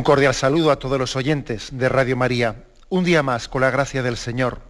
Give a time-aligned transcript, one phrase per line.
[0.00, 2.64] Un cordial saludo a todos los oyentes de Radio María.
[2.88, 4.62] Un día más, con la gracia del Señor,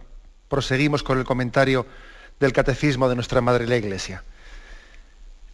[0.49, 1.85] proseguimos con el comentario
[2.37, 4.25] del Catecismo de nuestra Madre la Iglesia.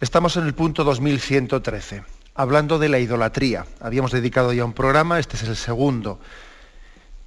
[0.02, 2.02] Estamos en el punto 2113,
[2.34, 3.68] hablando de la idolatría.
[3.80, 6.20] Habíamos dedicado ya un programa, este es el segundo.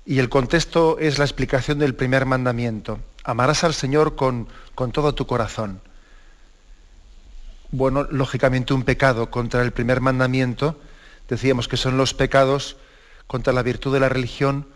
[0.04, 2.98] Y el contexto es la explicación del primer mandamiento.
[3.22, 5.80] Amarás al Señor con, con todo tu corazón.
[7.70, 10.80] Bueno, lógicamente un pecado contra el primer mandamiento
[11.30, 12.76] decíamos que son los pecados
[13.26, 14.66] contra la virtud de la religión.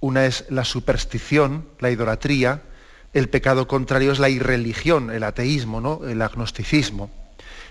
[0.00, 2.62] Una es la superstición, la idolatría,
[3.12, 6.00] el pecado contrario es la irreligión, el ateísmo, ¿no?
[6.08, 7.10] el agnosticismo.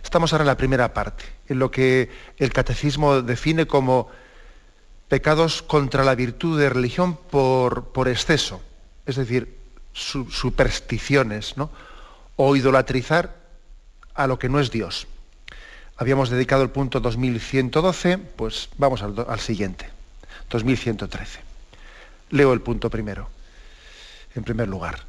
[0.03, 4.09] Estamos ahora en la primera parte, en lo que el catecismo define como
[5.07, 8.61] pecados contra la virtud de religión por, exceso,
[9.05, 9.57] es decir,
[9.93, 11.69] supersticiones, ¿no?
[12.35, 13.35] o idolatrizar
[14.13, 15.07] a lo que no es Dios
[16.01, 19.87] habíamos dedicado el punto 2112, pues vamos al, siguiente,
[20.49, 21.39] 2113.
[22.31, 23.29] Leo el punto primero.
[24.33, 25.05] En primer lugar,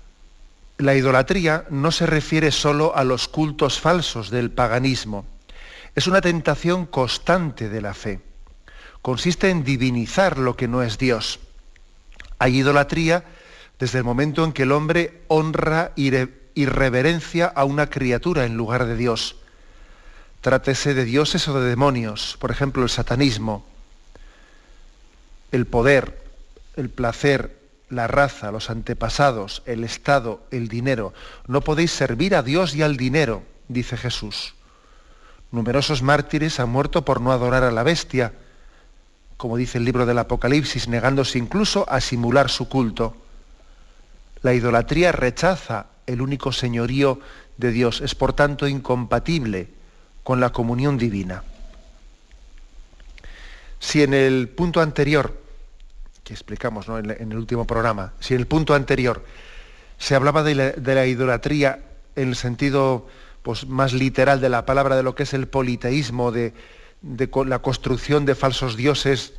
[0.77, 5.25] la idolatría no se refiere solo a los cultos falsos del paganismo.
[5.95, 8.20] Es una tentación constante de la fe.
[9.01, 11.41] Consiste en divinizar lo que no es Dios.
[12.39, 13.24] Hay idolatría
[13.79, 18.85] desde el momento en que el hombre honra y reverencia a una criatura en lugar
[18.85, 19.36] de Dios
[20.42, 23.64] trátese de dioses o de demonios, por ejemplo el satanismo,
[25.53, 26.20] el poder,
[26.77, 27.57] el placer,
[27.89, 31.14] la raza, los antepasados, el Estado, el dinero.
[31.47, 34.55] No podéis servir a Dios y al dinero, dice Jesús.
[35.53, 38.33] Numerosos mártires han muerto por no adorar a la bestia,
[39.36, 43.17] como dice el libro del Apocalipsis, negándose incluso a simular su culto.
[44.41, 47.20] La idolatría rechaza el único señorío
[47.59, 49.82] de Dios, es por tanto incompatible
[50.23, 51.43] con la comunión divina.
[53.79, 55.37] Si en el punto anterior,
[56.23, 59.25] que explicamos en, el último programa, si en el punto anterior
[59.99, 61.81] se hablaba de la, idolatría
[62.15, 63.09] en el sentido
[63.43, 66.53] pues, más literal de la palabra, de lo que es el politeísmo, de,
[67.47, 69.35] la construcción de falsos dioses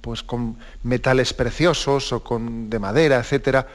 [0.00, 3.66] pues, con metales preciosos o con, de madera, etc.,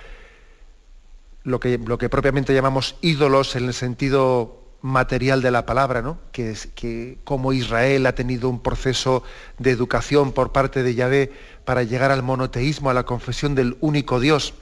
[1.43, 6.17] lo que, lo que propiamente llamamos ídolos en el sentido material de la palabra, ¿no?
[6.31, 9.23] que, es, que como Israel ha tenido un proceso
[9.59, 11.31] de educación por parte de Yahvé
[11.65, 14.53] para llegar al monoteísmo, a la confesión del único Dios,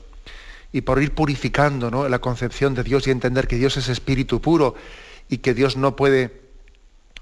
[0.71, 2.07] y por ir purificando ¿no?
[2.07, 4.75] la concepción de Dios y entender que Dios es espíritu puro
[5.29, 6.41] y que Dios no puede,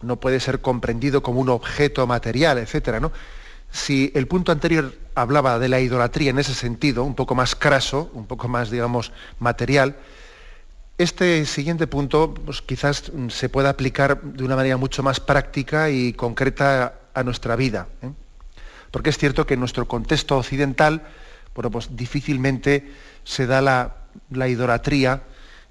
[0.01, 2.99] no puede ser comprendido como un objeto material, etc.
[2.99, 3.11] ¿no?
[3.71, 8.09] Si el punto anterior hablaba de la idolatría en ese sentido, un poco más craso,
[8.13, 9.97] un poco más, digamos, material,
[10.97, 16.13] este siguiente punto pues, quizás se pueda aplicar de una manera mucho más práctica y
[16.13, 17.87] concreta a nuestra vida.
[18.01, 18.09] ¿eh?
[18.91, 21.03] Porque es cierto que en nuestro contexto occidental,
[21.53, 22.91] bueno, pues difícilmente
[23.23, 25.23] se da la, idolatría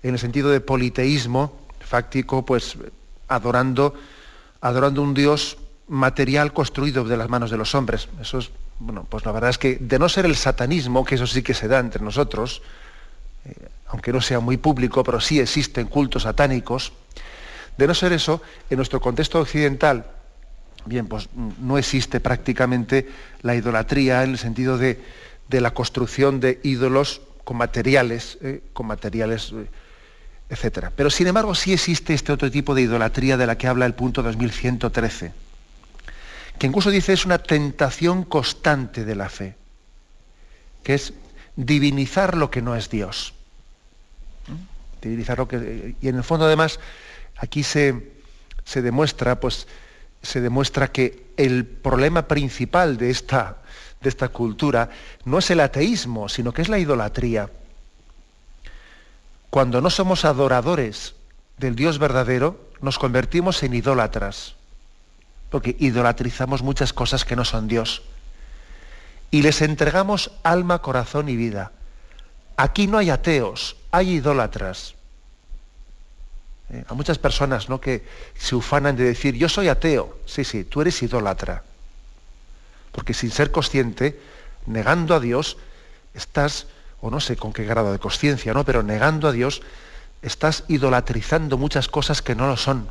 [0.02, 2.76] en el sentido de politeísmo fáctico, pues
[3.28, 3.94] adorando,
[4.60, 5.56] adorando un Dios
[5.88, 8.08] material construido de las manos de los hombres.
[8.20, 11.26] Eso es, bueno, pues la verdad es que de no ser el satanismo, que eso
[11.26, 12.62] sí que se da entre nosotros,
[13.44, 16.92] eh, aunque no sea muy público, pero sí existen cultos satánicos.
[17.76, 20.06] De no ser eso, en nuestro contexto occidental,
[20.86, 23.08] bien, pues no existe prácticamente
[23.42, 25.00] la idolatría en el sentido de,
[25.50, 29.66] la construcción de ídolos con materiales, eh, con materiales, eh,
[30.50, 30.88] etc.
[30.94, 33.94] Pero sin embargo sí existe este otro tipo de idolatría de la que habla el
[33.94, 35.32] punto 2113,
[36.58, 39.54] que incluso dice es una tentación constante de la fe,
[40.82, 41.12] que es
[41.54, 43.35] divinizar lo que no es Dios
[45.06, 46.78] y en el fondo además
[47.36, 48.02] aquí se,
[48.74, 49.66] demuestra, pues,
[50.22, 53.58] se demuestra que el problema principal de esta,
[54.00, 54.90] de esta cultura
[55.24, 57.50] no es el ateísmo, sino que es la idolatría.
[59.50, 61.14] Cuando no somos adoradores
[61.58, 64.54] del Dios verdadero, nos convertimos en idólatras,
[65.50, 68.02] porque idolatrizamos muchas cosas que no son Dios.
[69.30, 71.72] Y les entregamos alma, corazón y vida.
[72.56, 74.94] Aquí no hay ateos, hay idólatras.
[76.70, 77.80] Eh, a muchas personas ¿no?
[77.80, 78.04] que
[78.36, 80.18] se ufanan de decir, yo soy ateo.
[80.26, 81.62] Sí, sí, tú eres idólatra.
[82.92, 84.20] Porque sin ser consciente,
[84.66, 85.56] negando a Dios,
[86.14, 86.66] estás,
[87.00, 88.64] o no sé con qué grado de conciencia, ¿no?
[88.64, 89.62] Pero negando a Dios,
[90.22, 92.88] estás idolatrizando muchas cosas que no lo son.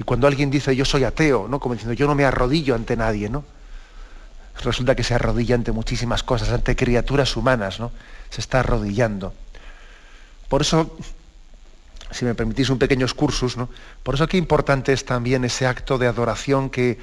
[0.00, 1.60] Y cuando alguien dice yo soy ateo, ¿no?
[1.60, 3.44] Como diciendo yo no me arrodillo ante nadie, ¿no?
[4.62, 7.92] Resulta que se arrodilla ante muchísimas cosas, ante criaturas humanas, ¿no?
[8.30, 9.32] Se está arrodillando.
[10.48, 10.96] Por eso,
[12.10, 13.68] si me permitís un pequeño excursus, ¿no?
[14.02, 16.98] Por eso qué importante es también ese acto de adoración que,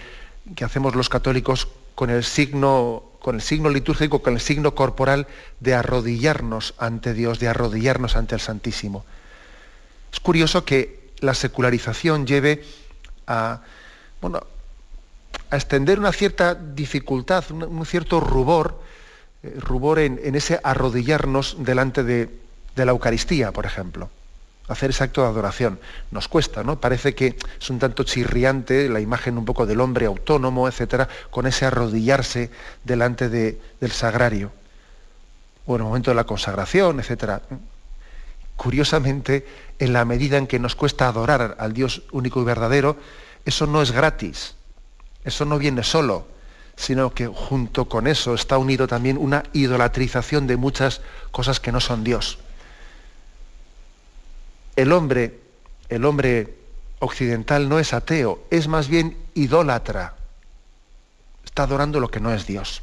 [0.55, 5.25] que hacemos los católicos con el signo con el signo litúrgico, con el signo corporal
[5.59, 9.03] de arrodillarnos ante Dios, de arrodillarnos ante el Santísimo.
[10.13, 12.63] Es curioso que la secularización lleve
[13.25, 13.61] a,
[14.21, 14.45] bueno,
[15.49, 18.81] a extender una cierta dificultad, un, cierto rubor,
[19.43, 22.29] eh, rubor en, ese arrodillarnos delante de
[22.75, 24.09] la Eucaristía, por ejemplo
[24.67, 25.79] hacer ese acto de adoración.
[26.11, 26.79] Nos cuesta, ¿no?
[26.79, 31.47] Parece que es un tanto chirriante la imagen un poco del hombre autónomo, etcétera, con
[31.47, 32.49] ese arrodillarse
[32.83, 34.51] delante del sagrario.
[35.65, 37.41] O en el momento de la consagración, etcétera.
[38.55, 39.45] Curiosamente,
[39.79, 42.97] en la medida en que nos cuesta adorar al Dios único y verdadero,
[43.45, 44.55] eso no es gratis.
[45.25, 46.27] Eso no viene solo,
[46.77, 51.01] sino que junto con eso está unido también una idolatrización de muchas
[51.31, 52.37] cosas que no son Dios
[54.75, 55.39] el hombre,
[55.89, 56.55] el hombre
[56.99, 60.15] occidental no es ateo, es más bien idólatra.
[61.43, 62.81] Está adorando lo que no es Dios.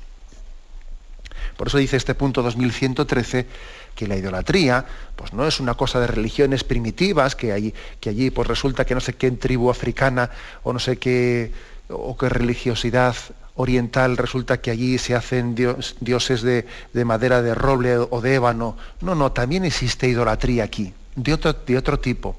[1.56, 3.46] Por eso dice este punto 2113
[3.94, 4.86] que la idolatría
[5.16, 8.94] pues no es una cosa de religiones primitivas, que, allí, que allí pues resulta que
[8.94, 10.30] no sé qué tribu africana
[10.62, 11.52] o no sé qué,
[11.88, 13.16] o qué religiosidad
[13.54, 15.54] oriental resulta que allí se hacen
[16.00, 18.76] dioses de, de madera de roble o de ébano.
[19.00, 22.36] No, no, también existe idolatría aquí de otro, de otro tipo,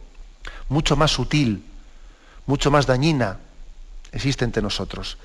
[0.69, 1.63] mucho más sutil,
[2.45, 3.39] mucho más dañina,
[4.11, 5.17] existe entre nosotros.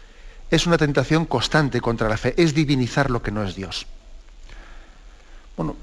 [0.51, 3.87] Es una tentación constante contra la fe, es divinizar lo que no es Dios.
[5.57, 5.77] Bueno,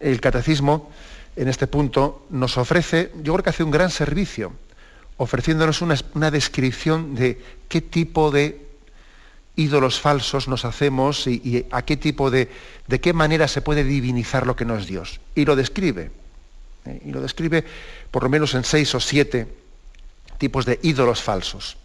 [0.00, 0.90] el catecismo
[1.36, 4.52] en este punto nos ofrece, yo creo que hace un gran servicio,
[5.16, 8.66] ofreciéndonos una, descripción de qué tipo de
[9.56, 12.50] ídolos falsos nos hacemos y, a qué tipo de,
[12.88, 15.20] de qué manera se puede divinizar lo que no es Dios.
[15.34, 16.10] Y lo describe.
[16.86, 17.02] ¿eh?
[17.04, 17.64] y lo describe
[18.10, 19.46] por lo menos en seis o siete
[20.38, 21.76] tipos de ídolos falsos.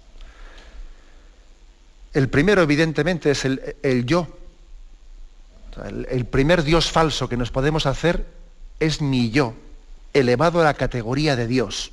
[2.13, 4.27] El primero, evidentemente, es el, yo.
[6.09, 8.25] el, primer Dios falso que nos podemos hacer
[8.79, 9.53] es mi yo,
[10.13, 11.91] elevado a la categoría de Dios.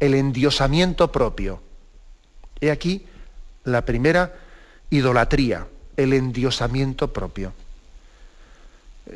[0.00, 1.62] El endiosamiento propio.
[2.60, 3.06] He aquí
[3.64, 4.34] la primera
[4.90, 5.66] idolatría,
[5.96, 7.52] el endiosamiento propio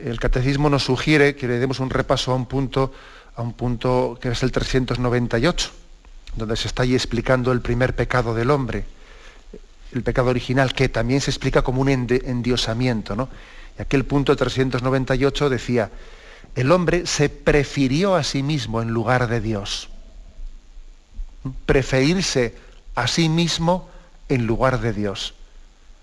[0.04, 2.92] el catecismo nos sugiere que le demos un repaso a un punto,
[3.36, 5.70] a un punto que es el 398,
[6.36, 8.84] donde se está ahí explicando el primer pecado del hombre,
[9.92, 13.14] el pecado original, que también se explica como un endiosamiento.
[13.14, 13.28] ¿no?
[13.78, 15.90] Y aquel punto 398 decía,
[16.54, 19.88] el hombre se prefirió a sí mismo en lugar de Dios.
[21.66, 22.54] Preferirse
[22.94, 23.88] a sí mismo
[24.28, 25.34] en lugar de Dios.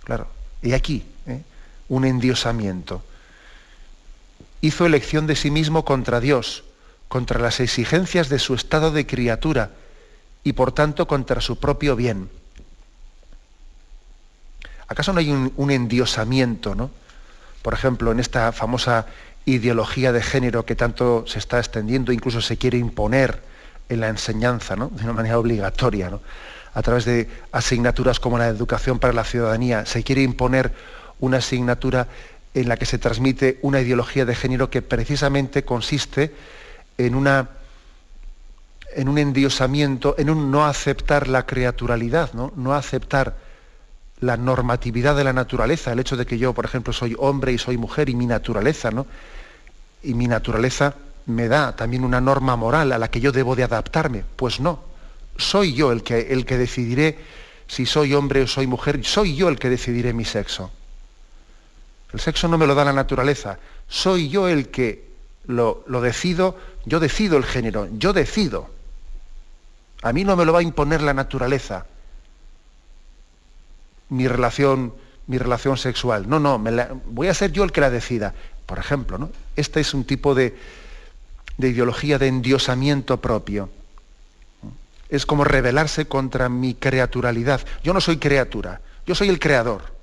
[0.03, 0.27] Claro,
[0.61, 1.41] y aquí, ¿eh?
[1.87, 3.03] un endiosamiento
[4.61, 6.63] hizo elección de sí mismo contra Dios,
[7.07, 9.71] contra las exigencias de su estado de criatura
[10.43, 12.29] y por tanto contra su propio bien.
[14.87, 16.89] ¿Acaso no hay un, endiosamiento, ¿no?
[17.61, 19.05] Por ejemplo, en esta famosa
[19.45, 23.41] ideología de género que tanto se está extendiendo, incluso se quiere imponer
[23.89, 26.11] en la enseñanza, de una manera obligatoria,
[26.73, 30.71] a través de asignaturas como la educación para la ciudadanía, se quiere imponer
[31.19, 32.07] una asignatura
[32.53, 36.33] en la que se transmite una ideología de género que precisamente consiste
[36.97, 37.15] en,
[38.95, 42.53] en un endiosamiento, en un no aceptar la creaturalidad, ¿no?
[42.55, 43.37] no aceptar
[44.19, 47.57] la normatividad de la naturaleza, el hecho de que yo, por ejemplo, soy hombre y
[47.57, 49.07] soy mujer y mi naturaleza, ¿no?
[50.03, 50.95] Y mi naturaleza
[51.29, 54.25] me da también una norma moral a la que yo debo de adaptarme.
[54.35, 54.79] Pues no,
[55.37, 57.19] soy yo el que, el que decidiré
[57.67, 60.71] si soy hombre o soy mujer, soy yo el que decidiré mi sexo.
[62.11, 63.59] El sexo no me lo da la naturaleza.
[63.87, 65.07] Soy yo el que
[65.45, 68.69] lo, decido, yo decido el género, yo decido.
[70.01, 71.85] A mí no me lo va a imponer la naturaleza.
[74.09, 74.95] Mi relación,
[75.27, 76.27] mi relación sexual.
[76.27, 76.57] No, no,
[77.05, 78.33] voy a ser yo el que la decida.
[78.65, 79.29] Por ejemplo, ¿no?
[79.55, 80.57] Este es un tipo de,
[81.59, 83.69] de ideología de endiosamiento propio.
[85.09, 87.61] Es como rebelarse contra mi creaturalidad.
[87.83, 89.93] Yo no soy criatura, yo soy el creador.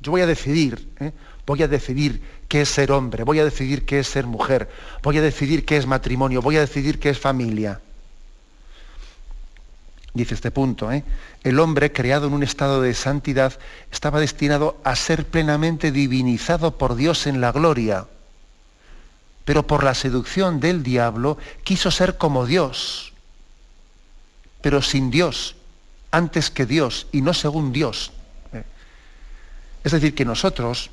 [0.00, 1.12] Yo voy a decidir, ¿eh?
[1.46, 4.68] voy a decidir qué es ser hombre, voy a decidir qué es ser mujer,
[5.02, 7.80] voy a decidir qué es matrimonio, voy a decidir qué es familia.
[10.14, 11.04] dice este punto, ¿eh?
[11.44, 13.58] el hombre creado en un estado de santidad
[13.92, 18.06] estaba destinado a ser plenamente divinizado por Dios en la gloria,
[19.48, 23.14] pero por la seducción del diablo quiso ser como Dios,
[24.60, 25.56] pero sin Dios,
[26.10, 28.12] antes que Dios y no según Dios.
[28.52, 28.62] ¿eh?
[29.84, 30.90] Es decir, que nosotros,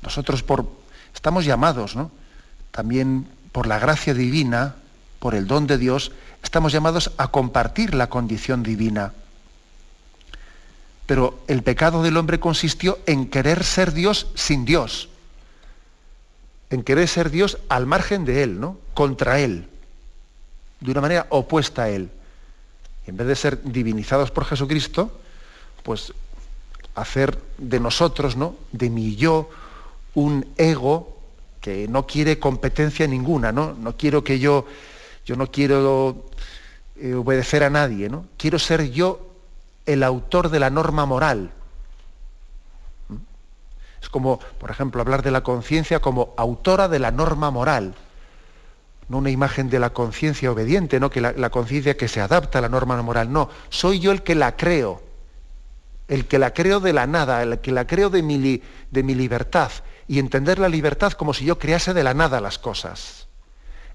[0.00, 0.66] nosotros por,
[1.14, 2.10] estamos llamados, ¿no?
[2.70, 4.76] También por la gracia divina,
[5.18, 6.10] por el don de Dios,
[6.42, 9.12] estamos llamados a compartir la condición divina.
[11.04, 15.10] Pero el pecado del hombre consistió en querer ser Dios sin Dios,
[16.70, 18.78] en querer ser Dios al margen de Él, ¿no?
[18.94, 19.68] contra Él,
[20.80, 22.10] de una manera opuesta a Él.
[23.06, 25.10] En vez de ser divinizados por Jesucristo,
[25.82, 26.12] pues
[26.94, 28.56] hacer de nosotros, ¿no?
[28.72, 29.50] de mi yo,
[30.14, 31.18] un ego
[31.60, 33.74] que no quiere competencia ninguna, ¿no?
[33.74, 34.66] No quiero que yo
[35.28, 36.24] yo no quiero
[36.96, 38.24] eh, obedecer a nadie, ¿no?
[38.38, 39.28] Quiero ser yo
[39.84, 41.50] el autor de la norma moral.
[44.00, 47.94] Es como, por ejemplo, hablar de la conciencia como autora de la norma moral.
[49.08, 52.62] No una imagen de la conciencia obediente, no que la, conciencia que se adapta a
[52.62, 53.32] la norma moral.
[53.32, 55.02] No, soy yo el que la creo.
[56.08, 59.14] El que la creo de la nada, el que la creo de mi, de mi
[59.14, 59.70] libertad.
[60.06, 63.28] Y entender la libertad como si yo crease de la nada las cosas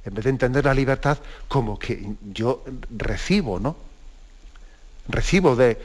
[0.05, 1.17] en vez de entender la libertad
[1.47, 2.63] como que yo
[2.97, 3.75] recibo, ¿no?
[5.07, 5.79] Recibo de,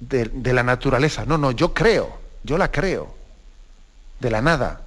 [0.00, 1.24] de, la naturaleza.
[1.24, 3.14] No, no, yo creo, yo la creo,
[4.20, 4.82] de la nada,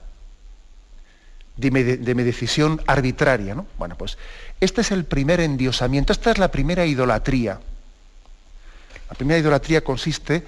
[1.58, 3.67] de mi, de mi decisión arbitraria, ¿no?
[3.77, 4.17] Bueno, pues
[4.60, 7.60] este es el primer endiosamiento, esta es la primera idolatría.
[9.10, 10.43] La primera idolatría consiste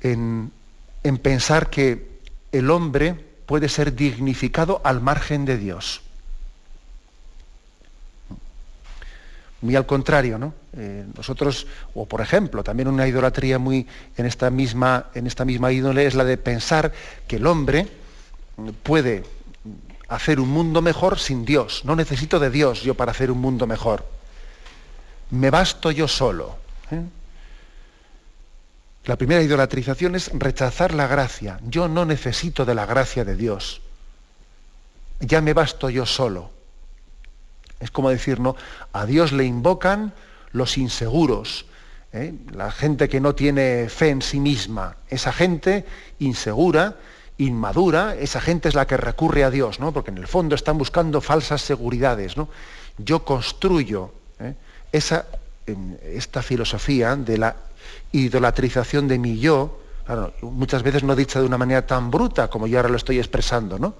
[0.00, 0.50] en,
[1.02, 2.20] en pensar que
[2.52, 3.14] el hombre
[3.46, 6.02] puede ser dignificado al margen de Dios.
[9.60, 10.54] Muy al contrario, ¿no?
[10.76, 13.86] Eh, nosotros, o por ejemplo, también una idolatría muy
[14.16, 16.92] en esta misma, en esta misma ídole es la de pensar
[17.26, 17.88] que el hombre
[18.82, 19.24] puede
[20.08, 21.84] hacer un mundo mejor sin Dios.
[21.84, 24.06] No necesito de Dios yo para hacer un mundo mejor.
[25.30, 26.56] Me basto yo solo.
[26.90, 27.02] ¿eh?
[29.04, 31.58] La primera idolatrización es rechazar la gracia.
[31.64, 33.80] Yo no necesito de la gracia de Dios.
[35.20, 36.57] Ya me basto yo solo.
[37.80, 38.56] Es como decir, ¿no?
[38.92, 40.12] A Dios le invocan
[40.52, 41.66] los inseguros,
[42.12, 42.34] ¿eh?
[42.52, 44.96] la gente que no tiene fe en sí misma.
[45.08, 45.84] Esa gente
[46.18, 46.96] insegura,
[47.38, 49.92] inmadura, esa gente es la que recurre a Dios, ¿no?
[49.92, 52.48] Porque en el fondo están buscando falsas seguridades, ¿no?
[52.98, 54.54] Yo construyo ¿eh?
[54.90, 55.26] esa,
[56.02, 57.56] esta filosofía de la
[58.12, 59.82] idolatrización de mi yo,
[60.40, 63.78] muchas veces no dicha de una manera tan bruta como yo ahora lo estoy expresando,
[63.78, 63.94] ¿no?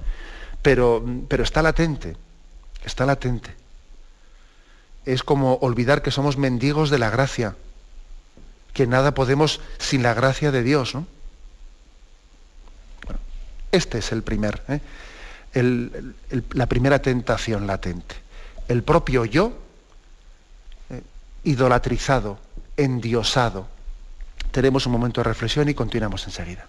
[0.62, 2.16] Pero, pero está latente,
[2.84, 3.57] está latente
[5.08, 7.56] es como olvidar que somos mendigos de la gracia,
[8.74, 10.94] que nada podemos sin la gracia de Dios.
[10.94, 11.06] ¿no?
[13.72, 14.80] este es el primer, ¿eh?
[16.52, 18.16] la primera tentación latente.
[18.68, 19.52] El propio yo,
[20.90, 21.02] eh,
[21.44, 22.38] idolatrizado,
[22.76, 23.66] endiosado.
[24.50, 26.66] Tenemos un momento de reflexión y continuamos enseguida.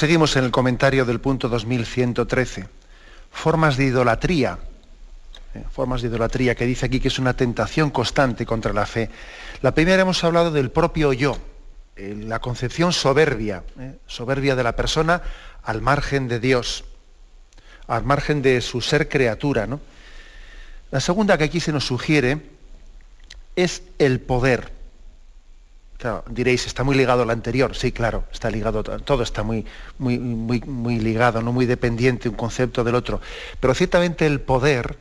[0.00, 2.66] Proseguimos en el comentario del punto 2113.
[3.30, 4.58] Formas de idolatría.
[5.54, 9.10] Eh, formas de idolatría que dice aquí que es una tentación constante contra la fe.
[9.60, 11.36] La primera hemos hablado del propio yo,
[11.96, 15.20] eh, la concepción soberbia, eh, soberbia de la persona
[15.64, 16.86] al margen de Dios,
[17.86, 19.66] al margen de su ser criatura.
[19.66, 19.82] ¿no?
[20.92, 22.40] La segunda que aquí se nos sugiere
[23.54, 24.79] es el poder
[26.28, 27.76] diréis, está muy ligado al anterior.
[27.76, 29.66] Sí, claro, está ligado, todo está muy,
[29.98, 33.20] muy, muy, muy ligado, no muy dependiente un concepto del otro.
[33.58, 34.98] Pero ciertamente el poder,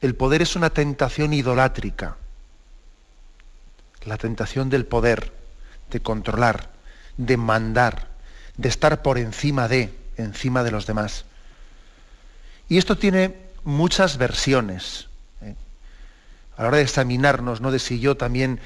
[0.00, 2.16] el poder es una tentación idolátrica.
[4.04, 5.32] La tentación del poder,
[5.90, 6.70] de controlar,
[7.16, 8.08] de mandar,
[8.56, 11.24] de estar por encima de, encima de los demás.
[12.68, 15.08] Y esto tiene muchas versiones.
[15.42, 15.54] ¿eh?
[16.56, 17.70] A la hora de examinarnos, ¿no?
[17.70, 18.60] De si yo también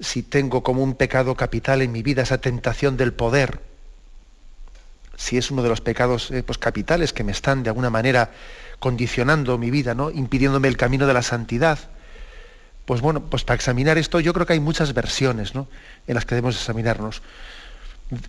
[0.00, 3.60] si tengo como un pecado capital en mi vida esa tentación del poder,
[5.16, 8.30] si es uno de los pecados eh, pues, capitales que me están de alguna manera
[8.78, 10.10] condicionando mi vida, ¿no?
[10.10, 11.78] impidiéndome el camino de la santidad.
[12.86, 15.68] Pues bueno, pues para examinar esto yo creo que hay muchas versiones ¿no?
[16.06, 17.20] en las que debemos examinarnos.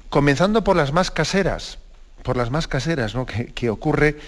[0.09, 1.79] Comenzando por las más caseras,
[2.23, 3.25] por las más caseras, ¿no?
[3.25, 4.19] que, ocurre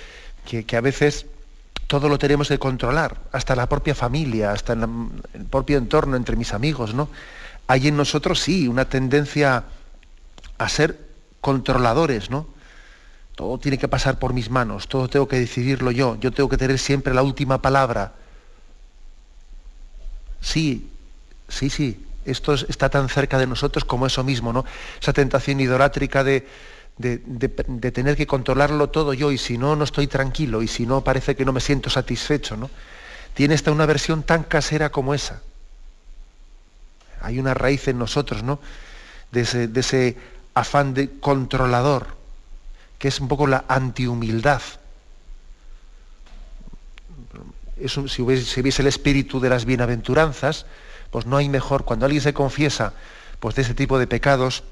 [0.45, 1.25] que, que a veces
[1.87, 6.53] todo lo tenemos que controlar, hasta la propia familia, hasta el propio entorno entre mis
[6.53, 7.09] amigos, ¿no?
[7.67, 9.63] Hay en nosotros sí una tendencia
[10.57, 10.99] a ser
[11.41, 12.47] controladores, ¿no?
[13.35, 16.57] Todo tiene que pasar por mis manos, todo tengo que decidirlo yo, yo tengo que
[16.57, 18.13] tener siempre la última palabra.
[20.41, 20.89] Sí,
[21.47, 24.65] sí, sí, esto está tan cerca de nosotros como eso mismo, ¿no?
[25.01, 26.47] Esa tentación idolátrica de,
[26.97, 27.17] de,
[27.91, 31.35] tener que controlarlo todo yo y si no, no estoy tranquilo y si no, parece
[31.35, 32.55] que no me siento satisfecho.
[32.55, 32.69] ¿no?
[33.33, 35.41] Tiene esta una versión tan casera como esa.
[37.21, 38.59] Hay una raíz en nosotros ¿no?
[39.31, 40.17] de, ese,
[40.53, 42.07] afán de controlador,
[42.99, 44.61] que es un poco la antihumildad.
[47.77, 50.65] Hubiese, si hubiese el espíritu de las bienaventuranzas,
[51.09, 51.85] pues no hay mejor.
[51.85, 52.93] Cuando alguien se confiesa
[53.39, 54.63] pues, de ese tipo de pecados,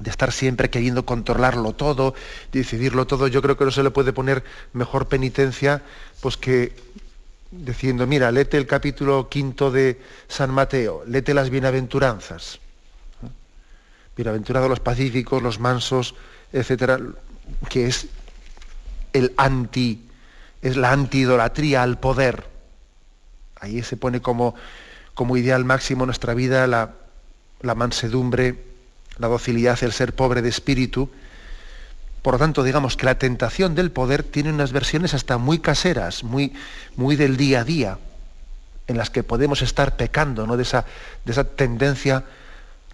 [0.00, 2.14] de estar siempre queriendo controlarlo todo,
[2.52, 5.82] decidirlo todo, yo creo que no se le puede poner mejor penitencia
[6.20, 6.74] pues que
[7.50, 12.60] diciendo, mira, lete el capítulo quinto de San Mateo, lete las bienaventuranzas.
[14.16, 16.14] Bienaventurados los pacíficos, los mansos,
[16.52, 16.98] etcétera,
[17.68, 18.08] que es
[19.12, 20.08] el anti,
[20.62, 22.46] es la antiidolatría al poder.
[23.60, 24.54] Ahí se pone como,
[25.14, 26.94] como ideal máximo en nuestra vida la,
[27.60, 28.69] la mansedumbre,
[29.20, 31.10] la docilidad, el ser pobre de espíritu.
[32.22, 36.24] Por lo tanto, digamos que la tentación del poder tiene unas versiones hasta muy caseras,
[36.24, 36.52] muy,
[36.96, 37.98] muy del día a día,
[38.86, 40.56] en las que podemos estar pecando ¿no?
[40.56, 40.84] de, esa,
[41.24, 42.24] de esa tendencia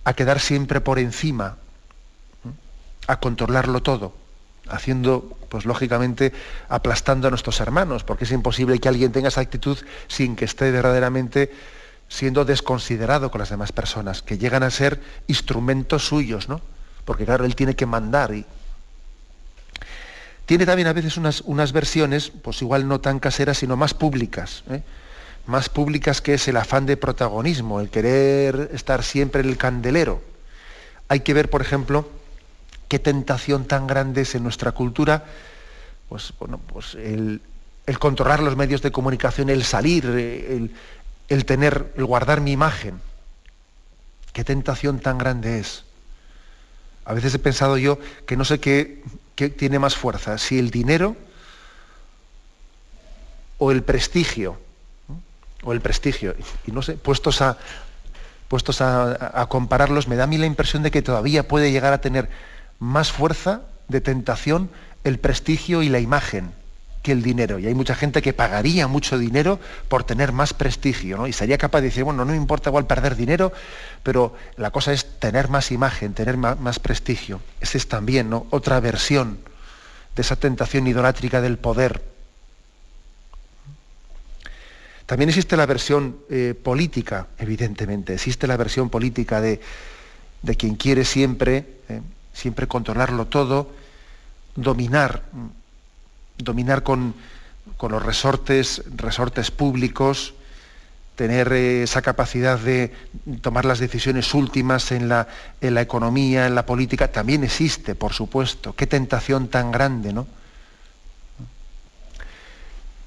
[0.05, 1.57] a quedar siempre por encima,
[3.07, 4.15] a controlarlo todo,
[4.69, 6.33] haciendo, pues lógicamente,
[6.69, 10.71] aplastando a nuestros hermanos, porque es imposible que alguien tenga esa actitud sin que esté
[10.71, 11.53] verdaderamente
[12.09, 16.61] siendo desconsiderado con las demás personas, que llegan a ser instrumentos suyos, ¿no?
[17.05, 18.45] Porque claro, él tiene que mandar y...
[20.47, 24.63] Tiene también a veces unas, unas versiones, pues igual no tan caseras, sino más públicas,
[24.71, 24.83] ¿eh?
[25.47, 30.23] más públicas que es el afán de protagonismo, el querer estar siempre en el candelero.
[31.09, 32.09] Hay que ver, por ejemplo,
[32.89, 35.25] qué tentación tan grande es en nuestra cultura,
[36.09, 37.41] pues, bueno, pues el,
[37.87, 40.73] el controlar los medios de comunicación, el salir, el,
[41.29, 43.01] el tener, el guardar mi imagen.
[44.33, 45.85] Qué tentación tan grande es.
[47.05, 49.03] A veces he pensado yo que no sé qué,
[49.57, 51.17] tiene más fuerza, si el dinero
[53.59, 54.61] o el prestigio.
[55.63, 56.35] O el prestigio.
[56.67, 57.59] Y no sé, puestos a,
[58.49, 61.93] puestos a, a, compararlos, me da a mí la impresión de que todavía puede llegar
[61.93, 62.29] a tener
[62.79, 64.71] más fuerza de tentación
[65.05, 66.53] el prestigio y la imagen
[67.11, 67.59] el dinero.
[67.59, 71.27] Y hay mucha gente que pagaría mucho dinero por tener más prestigio, ¿no?
[71.27, 73.53] Y sería capaz de decir, bueno, no me importa igual perder dinero,
[74.03, 77.41] pero la cosa es tener más imagen, tener más, prestigio.
[77.61, 78.47] Esa es también ¿no?
[78.51, 79.39] otra versión
[80.15, 82.03] de esa tentación idolátrica del poder.
[85.07, 88.15] También existe la versión eh, política, evidentemente.
[88.15, 89.61] Existe la versión política de,
[90.43, 92.01] de quien quiere siempre, eh,
[92.33, 93.71] siempre controlarlo todo,
[94.57, 95.23] dominar
[96.39, 97.15] dominar con,
[97.89, 100.35] los resortes, resortes públicos,
[101.15, 102.93] tener esa capacidad de
[103.41, 105.29] tomar las decisiones últimas en la,
[105.61, 108.75] en la, economía, en la política, también existe, por supuesto.
[108.75, 110.27] Qué tentación tan grande, ¿no?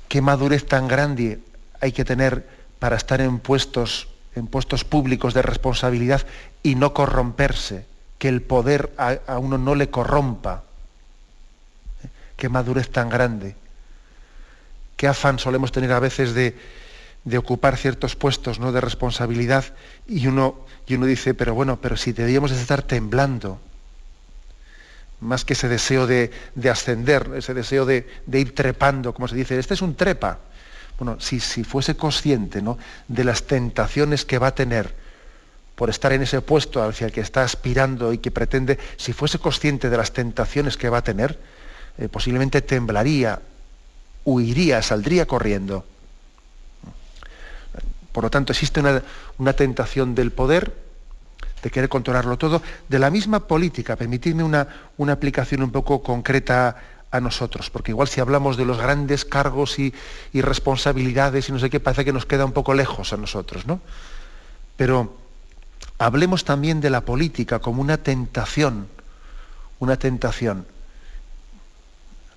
[0.07, 1.39] Qué madurez tan grande
[1.81, 2.47] hay que tener
[2.79, 6.25] para estar en puestos, en puestos públicos de responsabilidad
[6.63, 7.85] y no corromperse,
[8.17, 10.63] que el poder a uno no le corrompa
[12.39, 13.55] qué madurez tan grande,
[14.97, 16.57] qué afán solemos tener a veces de,
[17.25, 18.71] de ocupar ciertos puestos ¿no?
[18.71, 19.65] de responsabilidad
[20.07, 23.59] y uno, y uno dice, pero bueno, pero si debíamos estar temblando,
[25.19, 26.31] más que ese deseo de,
[26.71, 30.39] ascender, ese deseo de, ir trepando, como se dice, este es un trepa.
[30.97, 32.77] Bueno, si, si fuese consciente ¿no?
[33.07, 34.93] de las tentaciones que va a tener
[35.75, 39.39] por estar en ese puesto hacia el que está aspirando y que pretende, si fuese
[39.39, 41.39] consciente de las tentaciones que va a tener,
[41.99, 43.41] eh, posiblemente temblaría,
[44.23, 45.85] huiría, saldría corriendo.
[48.13, 49.03] Por lo tanto, existe una,
[49.37, 50.73] una tentación del poder,
[51.61, 53.97] de querer controlarlo todo, de la misma política.
[53.97, 56.77] Permitidme una, una aplicación un poco concreta
[57.11, 59.93] a nosotros, porque igual si hablamos de los grandes cargos y,
[60.31, 63.65] y, responsabilidades y no sé qué, parece que nos queda un poco lejos a nosotros,
[63.67, 63.81] ¿no?
[64.77, 65.17] Pero
[65.97, 68.87] hablemos también de la política como una tentación,
[69.79, 70.65] una tentación.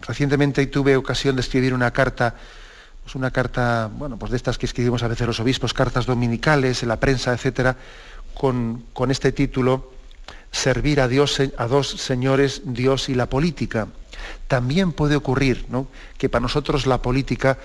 [0.06, 2.34] Recientemente tuve ocasión de escribir una carta,
[3.02, 6.82] pues una carta, bueno, pues de estas que escribimos a veces los obispos, cartas dominicales
[6.82, 7.76] en la prensa, etcétera,
[8.34, 9.92] con, este título,
[10.50, 13.88] Servir a Dios, a dos señores, Dios y la política.
[14.48, 15.66] También puede ocurrir
[16.18, 17.58] que para nosotros la política,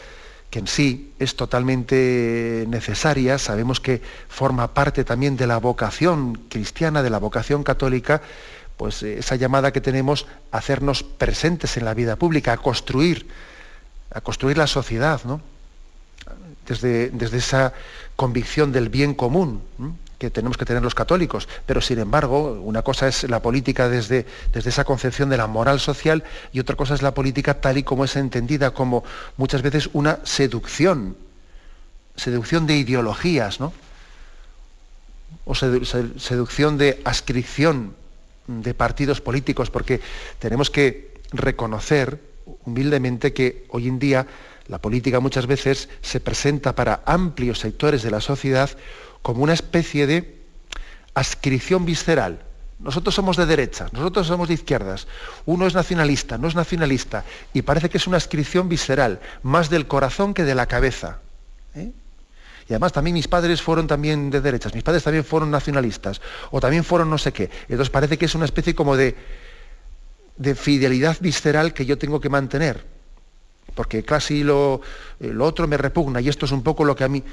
[0.49, 7.03] que en sí es totalmente necesaria, sabemos que forma parte también de la vocación cristiana,
[7.03, 8.21] de la vocación católica,
[8.77, 13.27] pues eh, esa llamada que tenemos a hacernos presentes en la vida pública, a construir,
[14.13, 15.41] a construir la sociedad, ¿no?
[16.67, 17.73] Desde, desde esa
[18.15, 19.61] convicción del bien común
[20.19, 24.25] que tenemos que tener los católicos, pero sin embargo, una cosa es la política desde,
[24.51, 27.83] desde esa concepción de la moral social y otra cosa es la política tal y
[27.83, 29.03] como es entendida como
[29.37, 31.15] muchas veces una seducción,
[32.15, 33.71] seducción de ideologías, ¿no?
[35.45, 37.95] O seducción de ascripción
[38.47, 40.01] de partidos políticos, porque
[40.39, 42.21] tenemos que reconocer
[42.65, 44.27] humildemente que hoy en día
[44.67, 48.69] la política muchas veces se presenta para amplios sectores de la sociedad
[49.21, 50.37] como una especie de
[51.13, 52.43] ascripción visceral.
[52.79, 55.07] Nosotros somos de derecha, nosotros somos de izquierdas,
[55.45, 59.87] uno es nacionalista, no es nacionalista, y parece que es una ascripción visceral, más del
[59.87, 61.19] corazón que de la cabeza.
[62.67, 62.69] ¿Eh?
[62.69, 66.59] Y además también mis padres fueron también de derechas, mis padres también fueron nacionalistas, o
[66.59, 67.49] también fueron no sé qué.
[67.63, 69.15] Entonces parece que es una especie como de,
[70.37, 72.85] de fidelidad visceral que yo tengo que mantener,
[73.75, 74.81] porque casi lo,
[75.19, 77.23] lo otro me repugna, y esto es un poco lo que a mí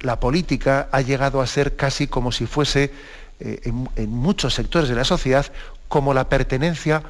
[0.00, 2.92] la política ha llegado a ser casi como si fuese,
[3.40, 5.46] eh, en, muchos sectores de la sociedad,
[5.88, 7.02] como la pertenencia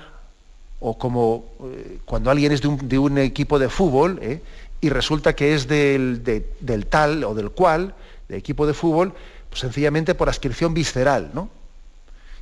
[0.81, 4.41] o como eh, cuando alguien es de un, equipo de fútbol eh,
[4.85, 7.95] y resulta que es del, del, tal o del cual,
[8.29, 9.15] de equipo de fútbol,
[9.49, 11.49] pues sencillamente por ascripción visceral, ¿no?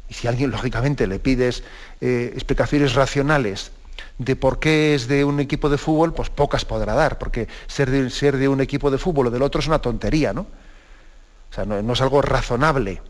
[0.08, 1.62] Y si alguien, lógicamente, le pides
[2.00, 3.70] explicaciones racionales
[4.18, 7.88] de por qué es de un equipo de fútbol, pues pocas podrá dar, porque ser
[7.88, 10.42] de, ser de un equipo de fútbol o del otro es una tontería, ¿no?
[10.42, 13.02] O sea, no, es algo razonable.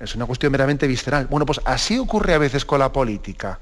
[0.00, 1.28] Es una cuestión meramente visceral.
[1.28, 3.60] Bueno, pues así ocurre a veces con la política.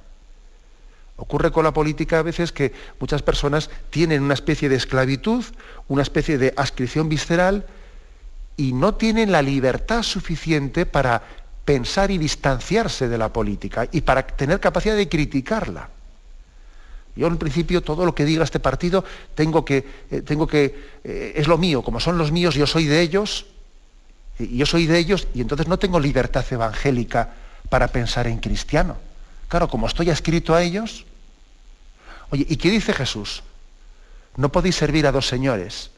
[1.16, 5.44] Ocurre con la política a veces que muchas personas tienen una especie de esclavitud,
[5.88, 7.64] una especie de ascripción visceral
[8.56, 11.22] y no tienen la libertad suficiente para
[11.64, 15.88] pensar y distanciarse de la política y para tener capacidad de criticarla.
[17.16, 19.02] Yo en principio todo lo que diga este partido
[19.34, 22.84] tengo que, eh, tengo que eh, es lo mío, como son los míos, yo soy
[22.84, 23.46] de ellos,
[24.38, 27.32] y yo soy de ellos, y entonces no tengo libertad evangélica
[27.70, 29.05] para pensar en cristiano.
[29.48, 31.04] Claro, como estoy escrito a ellos.
[32.30, 33.42] Oye, ¿y qué dice Jesús?
[34.36, 35.90] No podéis servir a dos señores,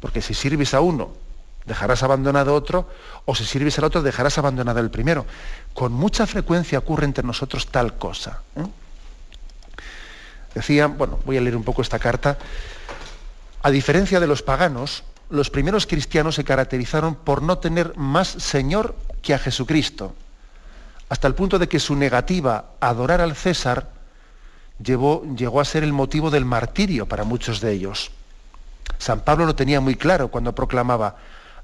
[0.00, 1.10] porque si sirves a uno,
[1.64, 2.88] dejarás abandonado otro,
[3.24, 5.26] o si sirves al otro, dejarás abandonado el primero.
[5.74, 8.42] Con mucha frecuencia ocurre entre nosotros tal cosa.
[8.56, 8.66] ¿eh?
[10.54, 12.38] Decía, bueno, voy a leer un poco esta carta.
[13.62, 18.96] A diferencia de los paganos, los primeros cristianos se caracterizaron por no tener más Señor
[19.22, 20.14] que a Jesucristo,
[21.10, 23.88] hasta el punto de que su negativa a adorar al César
[24.82, 28.12] llegó a ser el motivo del martirio para muchos de ellos.
[28.96, 31.16] San Pablo lo tenía muy claro cuando proclamaba,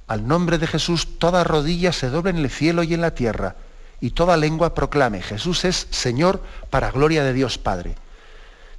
[0.08, 3.54] al nombre de Jesús toda rodilla se doble en el cielo y en la tierra,
[4.00, 7.94] y toda lengua proclame, Jesús es Señor para gloria de Dios Padre.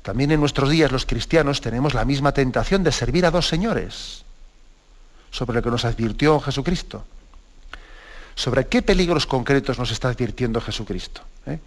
[0.03, 4.25] También en nuestros días los cristianos tenemos la misma tentación de servir a dos señores,
[5.31, 7.05] sobre lo que nos advirtió Jesucristo.
[8.37, 11.21] ¿Sobre qué peligros concretos nos está advirtiendo Jesucristo?
[11.47, 11.57] ¿Eh?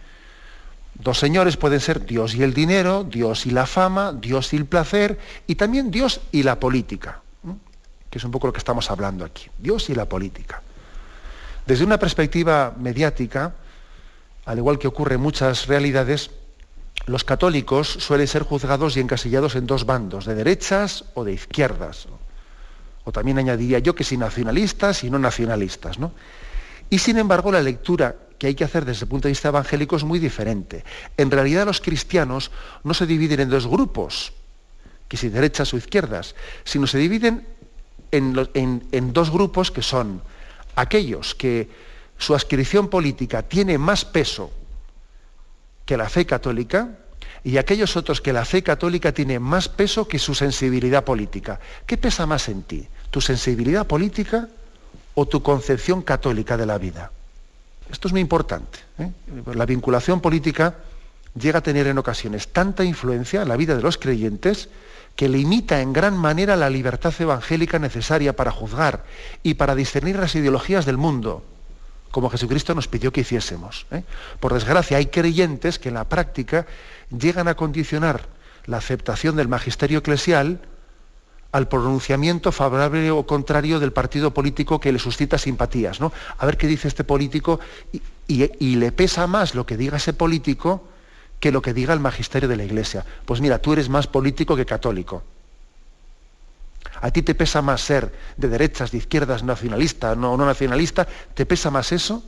[0.94, 4.66] Dos señores pueden ser Dios y el dinero, Dios y la fama, Dios y el
[4.66, 7.22] placer, y también Dios y la política,
[8.08, 10.62] que es un poco lo que estamos hablando aquí, Dios y la política.
[11.66, 13.52] Desde una perspectiva mediática,
[14.44, 16.30] al igual que ocurre en muchas realidades,
[17.06, 22.06] los católicos suelen ser juzgados y encasillados en dos bandos, de derechas o de izquierdas.
[23.02, 25.98] O también añadiría yo que si nacionalistas y no nacionalistas.
[25.98, 26.12] ¿no?
[26.90, 29.96] Y sin embargo, la lectura que hay que hacer desde el punto de vista evangélico
[29.96, 30.84] es muy diferente.
[31.16, 32.50] En realidad los cristianos
[32.82, 34.32] no se dividen en dos grupos,
[35.06, 37.46] que si derechas o izquierdas, sino se dividen
[38.10, 40.22] en, dos grupos que son
[40.74, 41.68] aquellos que
[42.16, 44.50] su adscripción política tiene más peso
[45.84, 46.96] que la fe católica
[47.44, 51.60] y aquellos otros que la fe católica tiene más peso que su sensibilidad política.
[51.86, 52.88] ¿Qué pesa más en ti?
[53.10, 54.48] ¿Tu sensibilidad política
[55.20, 57.12] o tu concepción católica de la vida?
[57.90, 58.78] Esto es muy importante.
[58.98, 59.10] ¿eh?
[59.52, 60.76] La vinculación política
[61.34, 64.70] llega a tener en ocasiones tanta influencia en la vida de los creyentes
[65.16, 69.04] que limita en gran manera la libertad evangélica necesaria para juzgar
[69.42, 71.44] y para discernir las ideologías del mundo,
[72.10, 73.86] como Jesucristo nos pidió que hiciésemos.
[73.90, 74.04] ¿eh?
[74.40, 76.66] Por desgracia, hay creyentes que en la práctica
[77.10, 78.26] llegan a condicionar
[78.64, 80.60] la aceptación del magisterio eclesial
[81.52, 86.00] al pronunciamiento favorable o contrario del partido político que le suscita simpatías.
[86.00, 86.12] ¿no?
[86.38, 87.58] A ver qué dice este político
[88.28, 90.84] y, le pesa más lo que diga ese político
[91.40, 93.04] que lo que diga el magisterio de la Iglesia.
[93.24, 95.24] Pues mira, tú eres más político que católico.
[97.00, 101.46] A ti te pesa más ser de derechas, de izquierdas, nacionalista, no, no nacionalista, te
[101.46, 102.22] pesa más eso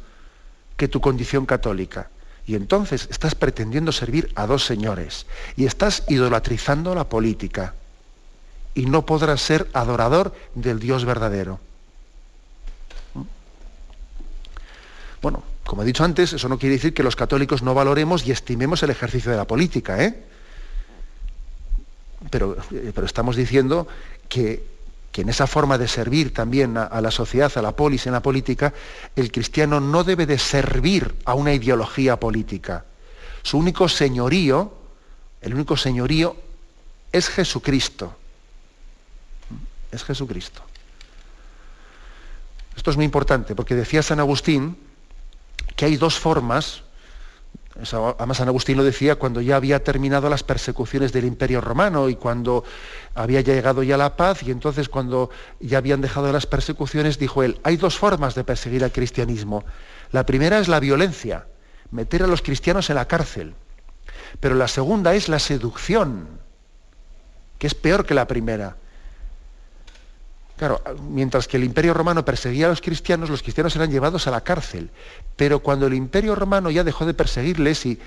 [0.76, 2.08] que tu condición católica.
[2.46, 7.74] Y entonces estás pretendiendo servir a dos señores y estás idolatrizando la política
[8.74, 11.61] y no podrás ser adorador del Dios verdadero.
[15.20, 18.32] Bueno, como he dicho antes, eso no quiere decir que los católicos no valoremos y
[18.32, 20.24] estimemos el ejercicio de la política, ¿eh?
[22.30, 23.87] Pero, eh, pero estamos diciendo
[24.28, 24.72] que,
[25.14, 28.22] en esa forma de servir también a, a, la sociedad, a la polis, en la
[28.22, 28.72] política,
[29.14, 32.87] el cristiano no debe de servir a una ideología política.
[33.42, 34.72] Su único señorío,
[35.42, 36.37] el único señorío
[37.12, 38.16] es Jesucristo
[39.92, 40.62] es Jesucristo.
[42.76, 44.76] Esto es muy importante porque decía San Agustín
[45.76, 46.83] que hay dos formas,
[48.18, 52.16] además San Agustín lo decía cuando ya había terminado las persecuciones del Imperio Romano y
[52.16, 52.64] cuando
[53.14, 57.61] había llegado ya la paz y entonces cuando ya habían dejado las persecuciones, dijo él,
[57.62, 59.64] hay dos formas de perseguir al cristianismo.
[60.11, 61.46] La primera es la violencia,
[61.90, 63.55] meter a los cristianos en la cárcel,
[64.40, 66.28] pero la segunda es la seducción,
[67.59, 68.76] que es peor que la primera.
[70.62, 74.31] Claro, mientras que el imperio romano perseguía a los cristianos, los cristianos eran llevados a
[74.31, 74.90] la cárcel.
[75.35, 77.98] Pero cuando el imperio romano ya dejó de perseguirles y,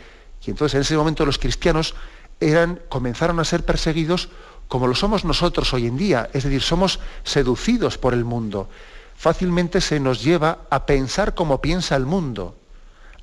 [0.47, 1.95] entonces en ese momento los cristianos
[2.39, 4.29] eran, comenzaron a ser perseguidos
[4.69, 8.69] como lo somos nosotros hoy en día, es decir, somos seducidos por el mundo.
[9.17, 12.55] Fácilmente se nos lleva a pensar como piensa el mundo,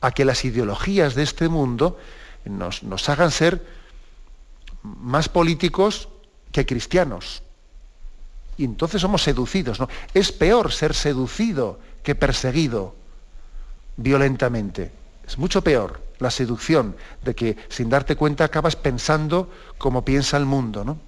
[0.02, 1.98] a que las ideologías de este mundo
[2.44, 3.64] nos, nos hagan ser
[4.82, 6.10] más políticos
[6.52, 7.42] que cristianos
[8.56, 9.80] y entonces somos seducidos.
[9.80, 9.88] ¿no?
[10.14, 12.94] Es peor ser seducido que perseguido
[13.96, 14.92] violentamente.
[15.26, 20.44] Es mucho peor la seducción de que sin darte cuenta acabas pensando como piensa el
[20.44, 20.84] mundo.
[20.84, 20.98] ¿no?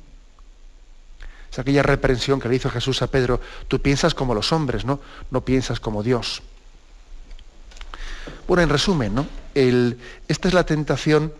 [1.50, 5.00] Es aquella reprensión que le hizo Jesús a Pedro, tú piensas como los hombres, no,
[5.30, 6.42] no piensas como Dios.
[8.48, 9.26] Bueno, en resumen, ¿no?
[9.54, 11.32] esta es la tentación,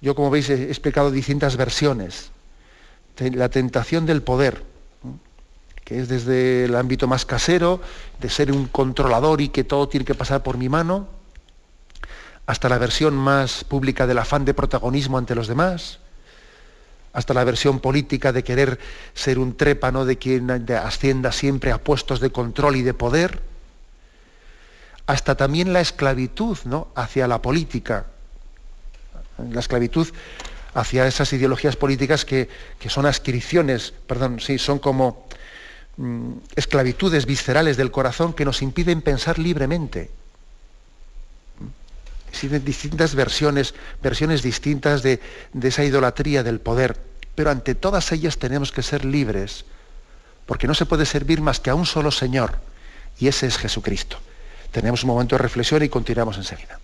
[0.00, 2.30] yo como veis he explicado distintas versiones.
[3.18, 4.64] La tentación del poder,
[5.90, 7.80] que es desde el ámbito más casero,
[8.20, 11.08] de ser un controlador y que todo tiene que pasar por mi mano,
[12.46, 15.98] hasta la versión más pública del afán de protagonismo ante los demás,
[17.12, 18.78] hasta la versión política de querer
[19.14, 23.40] ser un trépano de quien ascienda siempre a puestos de control y de poder,
[25.08, 26.86] hasta también la esclavitud ¿no?
[26.94, 28.06] hacia la política,
[29.38, 30.06] la esclavitud
[30.72, 32.48] hacia esas ideologías políticas que,
[32.78, 35.28] que son ascripciones, perdón, sí, son como
[36.00, 40.08] Mm, esclavitudes viscerales del corazón que nos impiden pensar libremente.
[42.30, 45.20] Existen distintas versiones, versiones distintas de,
[45.52, 46.96] de esa idolatría del poder,
[47.34, 49.66] pero ante todas ellas tenemos que ser libres,
[50.46, 52.60] porque no se puede servir más que a un solo Señor,
[53.18, 54.16] y ese es Jesucristo.
[54.72, 56.80] Tenemos un momento de reflexión y continuamos enseguida.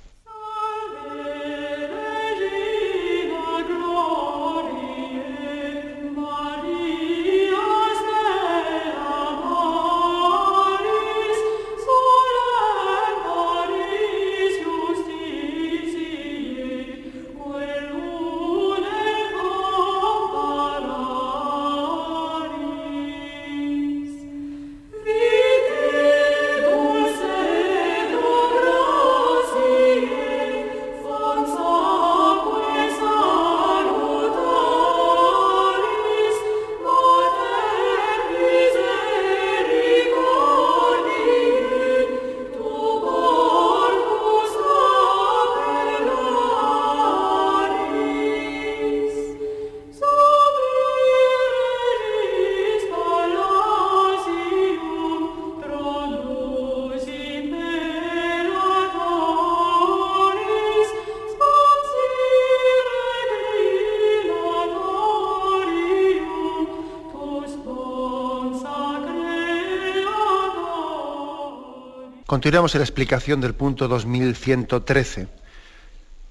[72.37, 75.27] Continuamos en la explicación del punto 2113,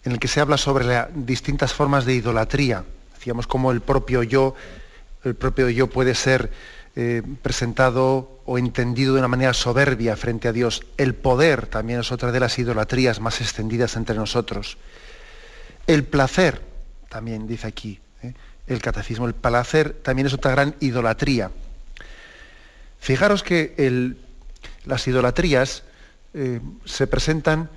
[0.03, 2.85] en el que se habla sobre las distintas formas de idolatría.
[3.15, 4.53] Decíamos cómo el propio yo,
[5.23, 6.51] el propio yo puede ser
[6.95, 10.85] eh, presentado o entendido de una manera soberbia frente a Dios.
[10.97, 14.77] El poder también es otra de las idolatrías más extendidas entre nosotros.
[15.87, 16.61] El placer,
[17.09, 18.35] también dice aquí ¿eh?
[18.67, 21.49] el catecismo, el placer también es otra gran idolatría.
[22.99, 24.13] Fijaros que
[24.85, 25.81] las idolatrías
[26.37, 27.69] eh, se presentan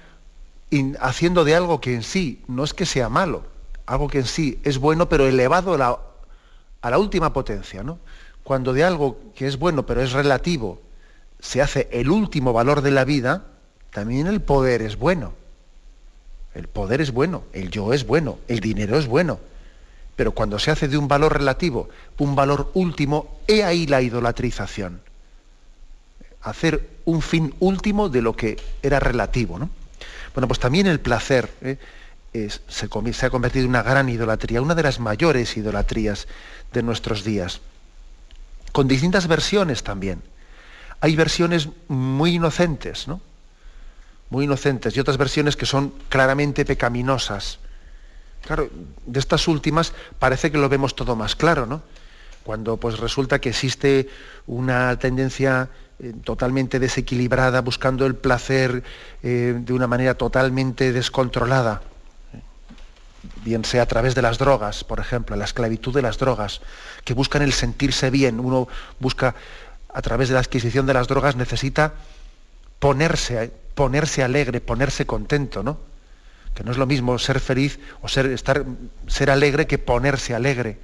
[0.99, 3.45] haciendo de algo que en sí no es que sea malo,
[3.87, 7.85] algo que en sí es bueno, pero elevado a la, última potencia.
[8.43, 10.83] Cuando de algo que es bueno, pero es relativo,
[11.39, 13.45] se hace el último valor de la vida,
[13.93, 15.35] también el poder es bueno.
[16.53, 19.39] El poder es bueno, el yo es bueno, el dinero es bueno.
[20.17, 25.01] Pero cuando se hace de un valor relativo, un valor último, he ahí la idolatrización
[26.51, 29.59] hacer un fin último de lo que era relativo.
[29.59, 29.71] ¿no?
[30.35, 31.79] Bueno, pues también el placer ¿eh?
[32.69, 32.87] se,
[33.27, 36.29] ha convertido en una gran idolatría, una de las mayores idolatrías
[36.73, 37.61] de nuestros días,
[38.73, 40.23] con distintas versiones también.
[41.01, 43.21] Hay versiones muy inocentes, ¿no?
[44.31, 47.59] Muy inocentes, y otras versiones que son claramente pecaminosas.
[48.43, 48.69] Claro,
[49.07, 51.83] de estas últimas parece que lo vemos todo más claro, ¿no?
[52.45, 54.09] Cuando pues resulta que existe
[54.47, 58.85] una tendencia eh, totalmente desequilibrada, buscando el placer
[59.25, 61.83] eh, de una manera totalmente descontrolada,
[63.45, 66.61] bien sea a través de las drogas, por ejemplo, la esclavitud de las drogas,
[67.05, 68.69] que buscan el sentirse bien, uno
[69.01, 69.35] busca
[69.93, 71.95] a través de la adquisición de las drogas, necesita
[72.79, 75.81] ponerse, ponerse alegre, ponerse contento, ¿no?
[76.55, 78.65] Que no es lo mismo ser feliz o ser, estar,
[79.07, 80.79] ser alegre que ponerse alegre.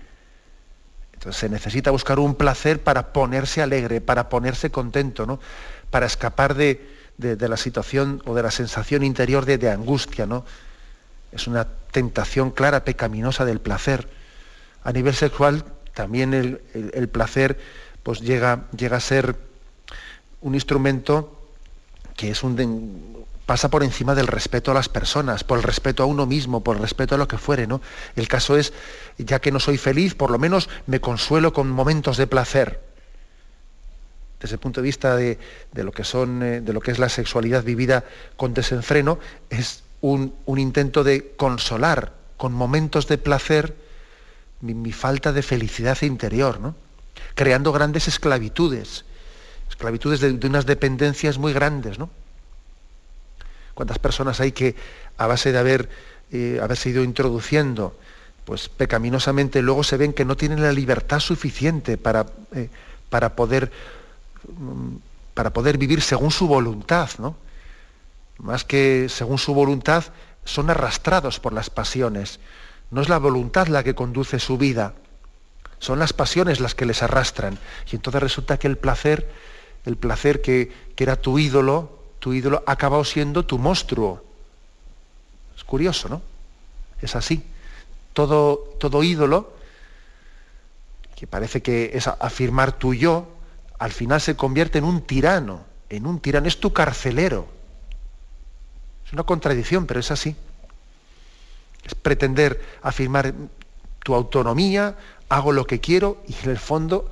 [1.31, 5.41] Se necesita buscar un placer para ponerse alegre, para ponerse contento, ¿no?
[5.91, 6.81] para escapar de,
[7.17, 10.27] la situación o de la sensación interior de, angustia.
[10.27, 10.45] ¿no?
[11.33, 14.09] Es una tentación clara, pecaminosa del placer.
[14.83, 15.65] A nivel sexual,
[15.95, 17.59] también el, placer
[18.03, 19.37] pues, llega, llega a ser
[20.41, 21.41] un instrumento
[22.17, 26.07] que es un, pasa por encima del respeto a las personas, por el respeto a
[26.07, 27.81] uno mismo, por el respeto a lo que fuere, ¿no?
[28.17, 28.73] El caso es,
[29.19, 32.81] ya que no soy feliz, por lo menos me consuelo con momentos de placer.
[34.41, 35.39] Desde el punto de vista de,
[35.75, 38.05] lo, que son, eh, de lo que es la sexualidad vivida
[38.37, 39.19] con desenfreno,
[39.51, 43.75] es un, intento de consolar con momentos de placer
[44.61, 46.75] mi, falta de felicidad interior, ¿no?
[47.35, 49.05] creando grandes esclavitudes,
[49.69, 52.11] esclavitudes de, de unas dependencias muy grandes, ¿no?
[53.75, 54.75] Cuántas personas hay que
[55.19, 55.89] a base de haber,
[56.33, 57.97] eh, haberse ido introduciendo
[58.45, 62.69] pues pecaminosamente luego se ven que no tienen la libertad suficiente para, eh,
[63.09, 63.73] para, poder,
[64.47, 64.97] mm,
[65.33, 67.37] para poder vivir según su voluntad, ¿no?
[68.39, 70.05] Más que según su voluntad,
[70.45, 72.41] son arrastrados por las pasiones.
[72.91, 74.95] No es la voluntad la que conduce su vida,
[75.79, 77.59] son las pasiones las que les arrastran.
[77.91, 79.31] Y entonces resulta que el placer,
[79.87, 84.25] el placer que, que era tu ídolo, tu ídolo ha acabado siendo tu monstruo.
[85.55, 86.23] Es curioso, ¿no?
[87.03, 87.45] Es así.
[88.15, 89.53] Todo, todo ídolo,
[91.17, 93.29] que parece que es afirmar tu yo,
[93.79, 97.47] al final se convierte en un tirano, en un tirano, es tu carcelero.
[99.05, 100.35] Es una contradicción, pero es así.
[101.85, 103.35] Es pretender afirmar
[104.03, 104.97] tu autonomía,
[105.29, 107.11] hago lo que quiero y en el fondo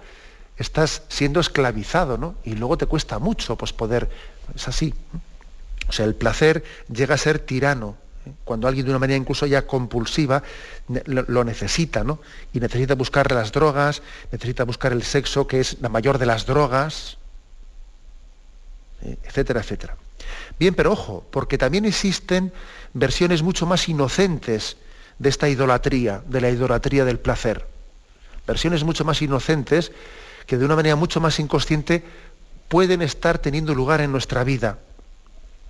[0.62, 2.34] estás siendo esclavizado, ¿no?
[2.44, 4.08] Y luego te cuesta mucho pues, poder
[4.54, 4.94] es así.
[5.88, 7.96] O sea, el placer llega a ser tirano.
[8.26, 8.32] ¿eh?
[8.44, 10.42] Cuando alguien de una manera incluso ya compulsiva
[11.06, 12.20] lo necesita, ¿no?
[12.52, 16.46] Y necesita buscar las drogas, necesita buscar el sexo, que es la mayor de las
[16.46, 17.18] drogas,
[19.02, 19.16] ¿eh?
[19.24, 19.96] etcétera, etcétera.
[20.58, 22.52] Bien, pero ojo, porque también existen
[22.94, 24.76] versiones mucho más inocentes
[25.18, 27.66] de esta idolatría, de la idolatría del placer.
[28.46, 29.92] Versiones mucho más inocentes
[30.46, 32.02] que de una manera mucho más inconsciente
[32.68, 34.78] pueden estar teniendo lugar en nuestra vida.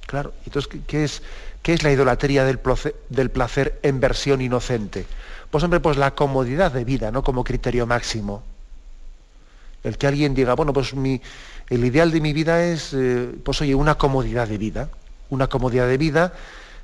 [0.07, 1.23] Claro, entonces, ¿qué es,
[1.62, 5.07] qué es la idolatría del placer, en versión inocente?
[5.51, 7.23] Pues hombre, pues la comodidad de vida, ¿no?
[7.23, 8.43] Como criterio máximo.
[9.83, 11.20] El que alguien diga, bueno, pues mi,
[11.68, 14.89] el ideal de mi vida es, eh, pues oye, una comodidad de vida.
[15.31, 16.35] Una comodidad de vida,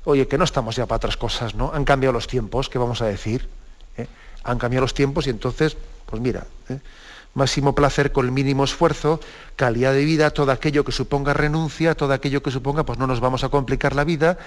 [0.05, 1.71] oye, que no estamos ya para otras cosas, ¿no?
[1.73, 3.47] Han cambiado los tiempos, ¿qué vamos a decir?
[3.95, 4.07] ¿Eh?
[4.43, 5.77] Han cambiado los tiempos y entonces,
[6.07, 6.79] pues mira, ¿eh?
[7.39, 9.19] Máximo placer con el mínimo esfuerzo,
[9.55, 13.19] calidad de vida, todo aquello que suponga renuncia, todo aquello que suponga, pues no nos
[13.19, 14.37] vamos a complicar la vida,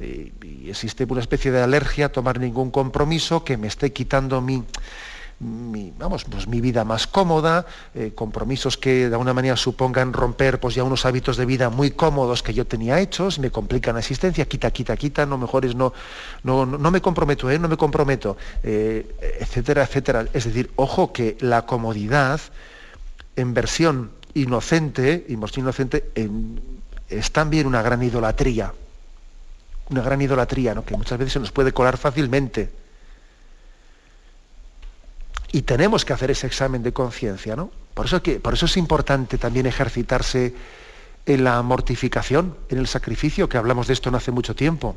[0.00, 0.32] y,
[0.70, 4.64] existe una especie de alergia a tomar ningún compromiso que me esté quitando mi,
[5.38, 10.58] mi, vamos, pues mi vida más cómoda, eh, compromisos que de alguna manera supongan romper
[10.60, 14.00] pues ya unos hábitos de vida muy cómodos que yo tenía hechos, me complican la
[14.00, 15.92] existencia, quita, quita, quita, no mejores no,
[16.42, 17.58] no, no me comprometo, ¿eh?
[17.58, 20.26] no me comprometo, eh, etcétera, etcétera.
[20.32, 22.40] Es decir, ojo que la comodidad
[23.36, 26.10] en versión inocente, y inocente,
[27.08, 28.72] es también una gran idolatría.
[29.88, 30.84] Una gran idolatría, ¿no?
[30.84, 32.85] que muchas veces se nos puede colar fácilmente.
[35.56, 37.70] Y tenemos que hacer ese examen de conciencia, ¿no?
[37.94, 40.54] Por eso, es importante también ejercitarse
[41.24, 44.96] en la mortificación, en el sacrificio, que hablamos de esto no hace mucho tiempo.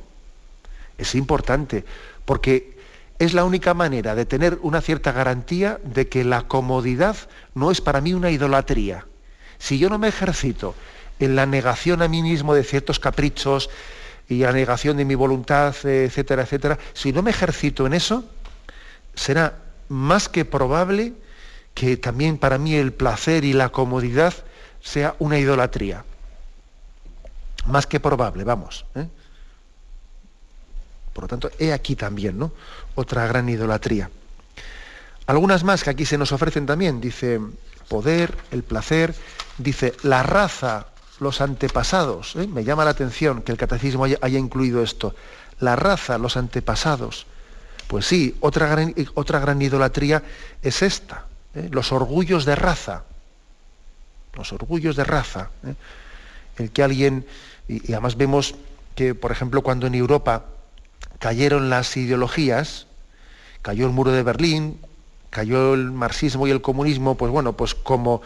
[0.98, 1.86] Es importante,
[2.26, 2.78] porque
[3.20, 7.16] es la única manera de tener una cierta garantía de que la comodidad
[7.56, 9.06] no es para mí una idolatría.
[9.60, 10.76] Si yo no me ejercito
[11.22, 13.70] en la negación a mí mismo de ciertos caprichos
[14.28, 18.26] y la negación de mi voluntad, etcétera, etcétera, si no me ejercito en eso,
[19.16, 21.14] será más que probable
[21.74, 24.34] que también para mí el placer y la comodidad
[24.82, 26.06] sea una idolatría.
[27.66, 28.86] Más que probable, vamos.
[28.96, 29.08] ¿eh?
[31.14, 32.52] Por lo tanto, he aquí también, ¿no?
[32.96, 34.10] Otra gran idolatría.
[35.26, 37.40] Algunas más que aquí se nos ofrecen también, dice
[37.88, 39.14] poder, el placer,
[39.58, 40.88] dice la raza,
[41.20, 42.36] los antepasados.
[42.36, 42.48] ¿eh?
[42.48, 45.14] Me llama la atención que el catecismo haya, haya incluido esto.
[45.60, 47.26] La raza, los antepasados.
[47.90, 50.22] Pues sí, otra gran, otra gran idolatría
[50.62, 51.26] es esta,
[51.56, 51.70] ¿eh?
[51.72, 53.02] los orgullos de raza.
[54.36, 55.50] Los orgullos de raza.
[55.66, 55.74] ¿eh?
[56.60, 57.26] El que alguien,
[57.68, 58.54] y, además vemos
[58.94, 60.46] que, por ejemplo, cuando en Europa
[61.18, 62.86] cayeron las ideologías,
[63.64, 64.80] cayó el muro de Berlín,
[65.32, 68.22] cayó el marxismo y el comunismo, pues bueno, pues como,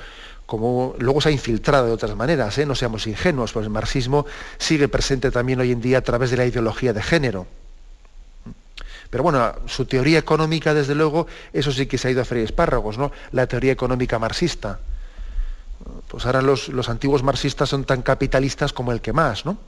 [0.46, 2.66] como luego se ha infiltrado de otras maneras, ¿eh?
[2.66, 4.26] no seamos ingenuos, pues el marxismo
[4.58, 7.48] sigue presente también hoy en día a través de la ideología de género.
[9.14, 12.46] Pero bueno, su teoría económica, desde luego, eso sí que se ha ido a freír
[12.46, 13.12] espárragos, ¿no?
[13.32, 14.80] La teoría económica marxista.
[16.08, 19.60] Pues ahora los, antiguos marxistas son tan capitalistas como el que más, ¿no?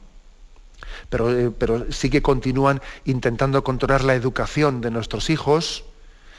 [1.11, 5.83] Pero, eh, pero, sí que continúan intentando controlar la educación de nuestros hijos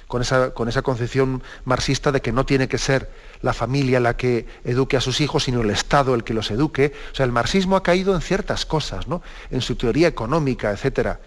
[0.09, 3.09] con esa, con esa, concepción marxista de que no tiene que ser
[3.41, 6.93] la familia la que eduque a sus hijos, sino el Estado el que los eduque.
[7.13, 9.23] O sea, el marxismo ha caído en ciertas cosas, ¿no?
[9.53, 11.21] En su teoría económica, etcétera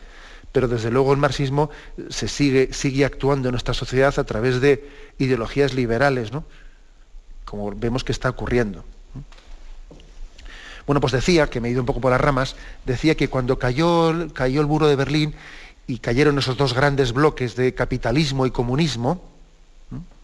[0.52, 1.70] pero desde luego el marxismo
[2.10, 4.88] se sigue, sigue actuando en nuestra sociedad a través de
[5.18, 6.44] ideologías liberales, ¿no?
[7.50, 8.84] como vemos que está ocurriendo.
[10.86, 13.60] Bueno, pues decía, que me he ido un poco por las ramas, decía que cuando
[13.60, 15.36] cayó, cayó el muro de Berlín
[15.88, 19.22] y cayeron esos dos grandes bloques de capitalismo y comunismo,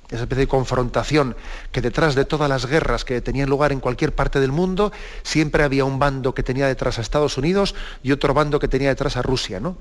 [0.10, 1.36] esa especie de confrontación
[1.72, 4.92] que detrás de todas las guerras que tenían lugar en cualquier parte del mundo,
[5.24, 7.74] siempre había un bando que tenía detrás a Estados Unidos
[8.04, 9.60] y otro bando que tenía detrás a Rusia.
[9.60, 9.78] ¿no?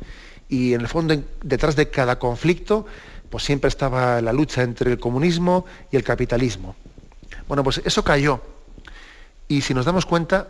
[0.48, 2.86] Y en el fondo detrás de cada conflicto
[3.30, 6.76] pues siempre estaba la lucha entre el comunismo y el capitalismo.
[7.48, 8.40] Bueno, pues eso cayó.
[9.48, 10.48] Y si nos damos cuenta,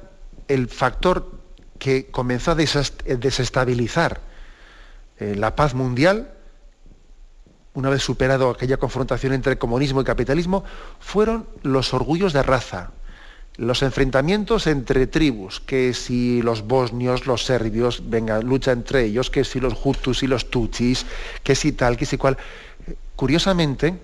[0.48, 1.30] el factor
[1.78, 4.20] que comenzó a desestabilizar
[5.18, 6.34] eh, la paz mundial,
[7.72, 10.64] una vez superado aquella confrontación entre comunismo y capitalismo,
[11.00, 12.90] fueron los orgullos de raza,
[13.56, 19.44] los enfrentamientos entre tribus, que si los bosnios, los serbios, venga, lucha entre ellos, que
[19.44, 21.06] si los hutus y los tutsis,
[21.42, 22.36] que si tal, que si cual.
[23.14, 23.98] Curiosamente,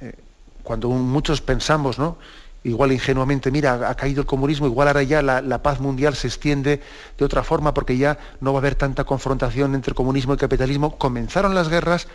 [0.00, 0.14] eh,
[0.62, 2.16] cuando muchos pensamos, ¿no?
[2.64, 6.80] igual ingenuamente, mira, ha caído el comunismo, igual ahora ya la, paz mundial se extiende
[7.18, 10.96] de otra forma porque ya no va a haber tanta confrontación entre comunismo y capitalismo,
[10.96, 12.06] comenzaron las guerras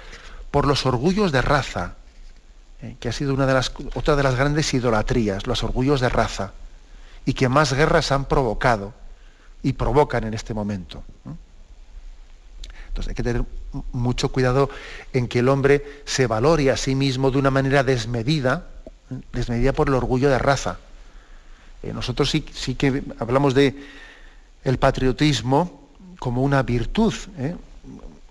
[0.51, 1.95] por los orgullos de raza,
[2.79, 6.09] eh, que ha sido una de las, otra de las grandes idolatrías, los orgullos de
[6.09, 6.53] raza,
[7.25, 8.93] y que más guerras han provocado
[9.63, 11.03] y provocan en este momento.
[12.87, 13.43] Entonces hay que tener
[13.91, 14.69] mucho cuidado
[15.11, 18.67] en que el hombre se valore a sí mismo de una manera desmedida,
[19.09, 19.15] ¿eh?
[19.33, 20.77] desmedida por el orgullo de raza.
[21.81, 23.75] Eh, nosotros sí, sí, que hablamos de
[24.79, 27.13] patriotismo como una virtud,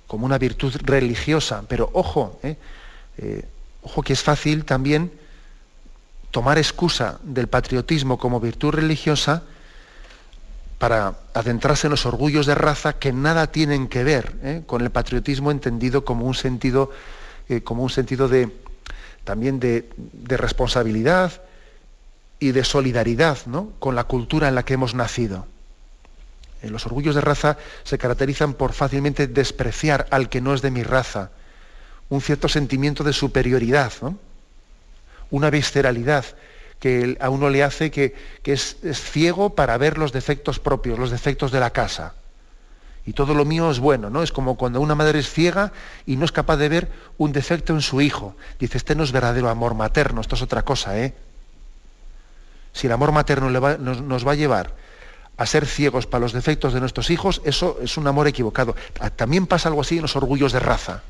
[0.06, 2.38] como una virtud religiosa, pero ojo,
[3.86, 5.12] Ojo que es fácil también
[6.32, 9.44] tomar excusa del patriotismo como virtud religiosa
[10.78, 14.62] para adentrarse en los orgullos de raza que nada tienen que ver ¿eh?
[14.66, 16.90] con el patriotismo entendido como un sentido,
[17.48, 18.50] eh, como un sentido de,
[19.22, 19.88] también de,
[20.26, 21.42] responsabilidad
[22.40, 23.38] y de solidaridad
[23.78, 25.46] con la cultura en la que hemos nacido.
[26.60, 30.72] Eh, los orgullos de raza se caracterizan por fácilmente despreciar al que no es de
[30.72, 31.30] mi raza,
[32.08, 33.92] un cierto sentimiento de superioridad,
[35.30, 36.24] una visceralidad
[36.78, 41.50] que a uno le hace que, es, ciego para ver los defectos propios, los defectos
[41.50, 42.14] de la casa.
[43.06, 44.24] y todo lo mío es bueno, ¿no?
[44.24, 45.72] Es como cuando una madre es ciega
[46.06, 46.88] y no es capaz de ver
[47.18, 48.34] un defecto en su hijo.
[48.58, 51.14] Dice, este no es verdadero amor materno, esto es otra cosa, ¿eh?
[52.72, 54.74] Si el amor materno nos, va a llevar
[55.38, 58.76] a ser ciegos para los defectos de nuestros hijos, eso es un amor equivocado.
[59.00, 61.02] Ah, también pasa algo así en los orgullos de raza,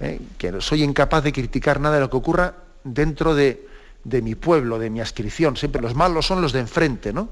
[0.00, 0.20] ¿eh?
[0.38, 3.66] que soy incapaz de criticar nada de lo que ocurra dentro de,
[4.04, 5.56] de mi pueblo, de mi ascripción.
[5.56, 7.28] Siempre los malos son los de enfrente, ¿no?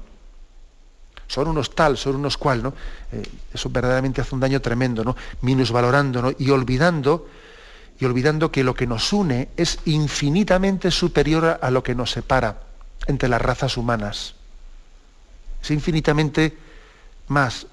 [1.27, 2.73] son unos tal, son unos cual, ¿no?
[3.11, 5.15] Eh, eso verdaderamente hace un daño tremendo, ¿no?
[5.41, 6.31] Minusvalorando, ¿no?
[6.37, 7.27] Y olvidando,
[7.99, 12.61] y olvidando que lo que nos une es infinitamente superior a lo que nos separa
[13.07, 14.35] entre las razas humanas.
[15.61, 16.55] Es infinitamente
[17.27, 17.65] más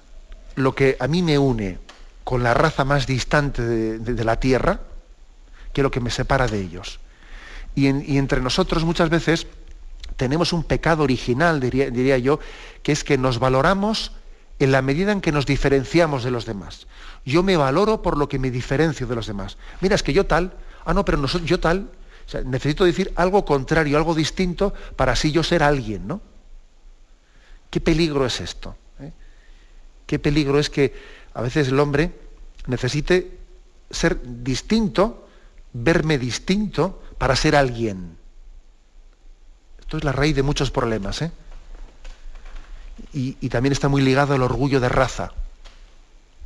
[0.57, 1.79] lo que a mí me une
[2.25, 4.81] con la raza más distante de, la Tierra
[5.73, 7.01] que lo que me separa de ellos.
[7.75, 9.47] y entre nosotros muchas veces
[10.21, 12.41] tenemos un pecado original, diría, yo,
[12.83, 14.13] que es que nos valoramos
[14.59, 16.87] en la medida en que nos diferenciamos de los demás.
[17.25, 19.57] Yo me valoro por lo que me diferencio de los demás.
[19.81, 20.53] Mira, es que yo tal,
[20.85, 21.89] ah, no, pero no yo tal,
[22.45, 26.21] necesito decir algo contrario, algo distinto, para así yo ser alguien, ¿no?
[27.71, 28.77] ¿Qué peligro es esto?
[29.01, 29.13] Eh?
[30.07, 30.93] ¿Qué peligro es que
[31.35, 32.13] a veces el hombre
[32.67, 33.39] necesite
[33.91, 35.27] ser distinto,
[35.73, 38.17] verme distinto, para ser alguien?
[39.91, 41.21] Esto es la raíz de muchos problemas.
[41.23, 41.33] ¿eh?
[43.13, 45.33] Y, también está muy ligado al orgullo de raza.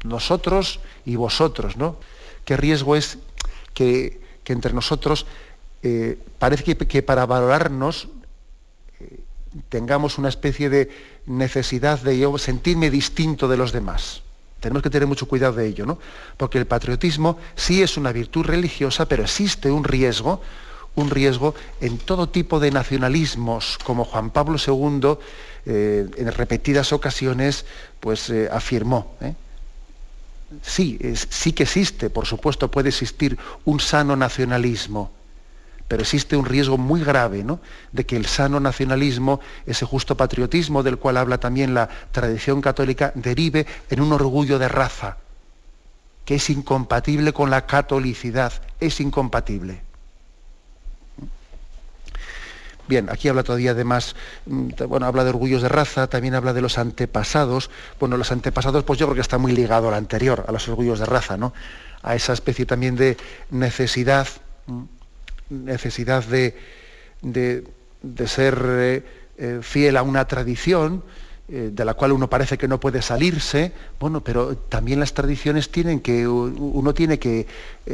[0.03, 1.99] Nosotros y vosotros, ¿no?
[2.45, 3.19] ¿Qué riesgo es
[3.73, 5.27] que, entre nosotros
[5.83, 8.09] eh, parece que, para valorarnos
[9.01, 9.21] eh,
[9.69, 10.91] tengamos una especie de
[11.27, 14.24] necesidad de yo sentirme distinto de los demás?
[14.65, 15.99] Tenemos que tener mucho cuidado de ello, ¿no?
[16.39, 20.41] Porque el patriotismo sí es una virtud religiosa, pero existe un riesgo
[20.97, 25.19] un riesgo en todo tipo de nacionalismos, como Juan Pablo II
[25.67, 27.67] eh, en repetidas ocasiones
[27.99, 29.17] pues, eh, afirmó.
[29.21, 29.35] ¿eh?
[30.63, 30.99] Sí,
[31.29, 35.11] sí que existe, por supuesto puede existir un sano nacionalismo,
[35.89, 37.61] pero existe un riesgo muy grave ¿no?
[37.93, 43.13] de que el sano nacionalismo, ese justo patriotismo del cual habla también la tradición católica,
[43.15, 45.19] derive en un orgullo de raza,
[46.25, 49.83] que es incompatible con la catolicidad, es incompatible.
[52.87, 54.15] Bien, aquí habla todavía además,
[54.47, 57.71] mm, bueno, habla de orgullos de raza, también habla de los antepasados.
[57.99, 60.99] Bueno, los antepasados, pues yo creo que está muy ligado al anterior, a los orgullos
[60.99, 61.55] de raza, ¿no?
[62.03, 63.17] A esa especie también de
[63.51, 64.29] necesidad,
[64.67, 64.83] mm,
[65.51, 66.57] necesidad de,
[67.23, 69.03] de, ser eh,
[69.39, 71.03] eh, fiel a una tradición,
[71.49, 75.71] eh, de la cual uno parece que no puede salirse, bueno, pero también las tradiciones
[75.71, 77.47] tienen que, uno tiene que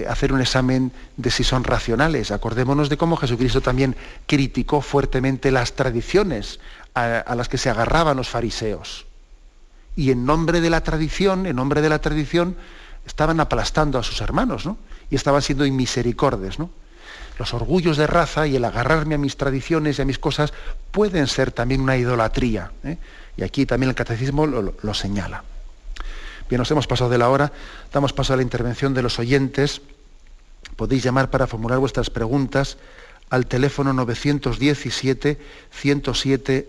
[0.09, 2.31] hacer un examen de si son racionales.
[2.31, 3.97] Acordémonos de cómo Jesucristo también
[4.27, 6.61] criticó fuertemente las tradiciones
[6.95, 9.07] a, las que se agarraban los fariseos.
[9.97, 12.57] Y en nombre de la tradición, en nombre de la tradición,
[13.05, 14.77] estaban aplastando a sus hermanos, ¿no?
[15.11, 16.71] Y estaban siendo inmisericordes, ¿no?
[17.41, 20.53] Los orgullos de raza y el agarrarme a mis tradiciones y a mis cosas
[20.91, 22.70] pueden ser también una idolatría.
[22.84, 22.99] ¿eh?
[23.38, 25.43] Y aquí también el catecismo lo, señala.
[26.51, 27.51] Bien, nos hemos pasado de la hora,
[27.95, 29.80] damos paso a la intervención de los oyentes.
[30.76, 32.76] Podéis llamar para formular vuestras preguntas
[33.30, 35.38] al teléfono 917
[35.70, 36.68] 107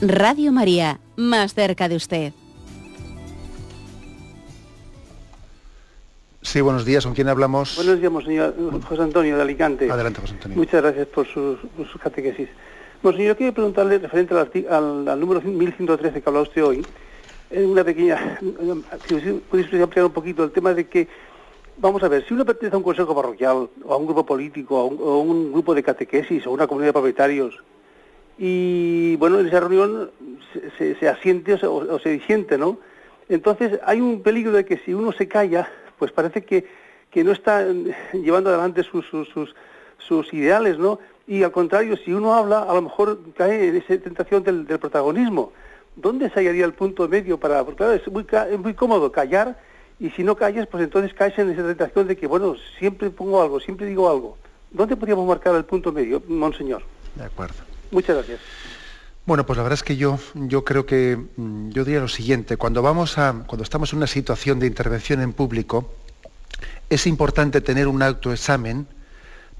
[0.00, 2.32] Radio María, más cerca de usted.
[6.40, 7.04] Sí, buenos días.
[7.04, 7.74] ¿Con quién hablamos?
[7.74, 9.90] Buenos días, señor José Antonio de Alicante.
[9.90, 10.56] Adelante, José Antonio.
[10.56, 11.58] Muchas gracias por su,
[12.00, 12.48] catequesis.
[13.02, 14.34] Monseñor, quiero preguntarle referente
[14.70, 16.86] al, número 1113 que habló usted hoy,
[17.50, 18.38] en una pequeña,
[19.08, 21.08] si podéis ampliar un poquito el tema de que,
[21.76, 24.80] vamos a ver, si uno pertenece a un consejo parroquial, o a un grupo político,
[24.80, 27.60] o a un, grupo de catequesis, o una comunidad de propietarios,
[28.38, 30.10] y bueno, en esa reunión
[30.78, 32.78] se, asiente o se, disiente, ¿no?
[33.28, 35.68] Entonces hay un peligro de que si uno se calla,
[35.98, 36.66] pues parece que,
[37.10, 37.66] que no está
[38.12, 41.00] llevando adelante sus, sus, ideales, ¿no?
[41.26, 44.78] Y al contrario, si uno habla, a lo mejor cae en esa tentación del, del
[44.78, 45.52] protagonismo.
[45.96, 47.64] ¿Dónde se hallaría el punto medio para...?
[47.64, 49.58] Porque claro, es muy, es muy cómodo callar
[49.98, 53.42] y si no callas, pues entonces caes en esa tentación de que, bueno, siempre pongo
[53.42, 54.38] algo, siempre digo algo.
[54.70, 56.82] ¿Dónde podríamos marcar el punto medio, monseñor?
[57.16, 57.67] De acuerdo.
[57.90, 58.40] Muchas gracias.
[59.26, 62.56] Bueno, pues la verdad es que yo, yo creo que mm, yo diría lo siguiente,
[62.56, 65.92] cuando vamos a, cuando estamos en una situación de intervención en público,
[66.88, 68.86] es importante tener un autoexamen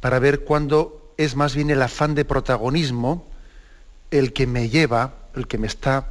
[0.00, 3.26] para ver cuándo es más bien el afán de protagonismo
[4.10, 6.08] el que me lleva, el que me está,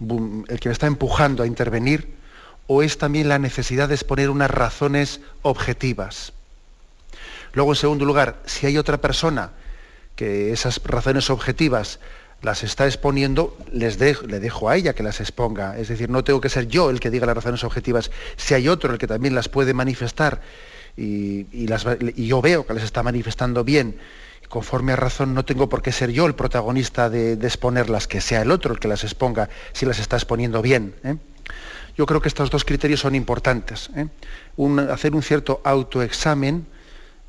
[0.00, 2.14] el que me está empujando a intervenir,
[2.66, 6.32] o es también la necesidad de exponer unas razones objetivas.
[7.52, 9.50] Luego, en segundo lugar, si hay otra persona
[10.52, 11.98] esas razones objetivas
[12.42, 15.78] las está exponiendo, les le dejo a ella que las exponga.
[15.78, 18.10] Es decir, no tengo que ser yo el que diga las razones objetivas.
[18.36, 20.40] Si hay otro el que también las puede manifestar
[20.96, 21.46] y,
[22.26, 23.96] yo veo que las está manifestando bien,
[24.48, 28.42] conforme a razón, no tengo por qué ser yo el protagonista de, exponerlas, que sea
[28.42, 30.94] el otro el que las exponga si las está exponiendo bien.
[31.04, 31.16] ¿eh?
[31.96, 33.90] Yo creo que estos dos criterios son importantes.
[33.96, 34.08] ¿eh?
[34.90, 36.66] hacer un cierto autoexamen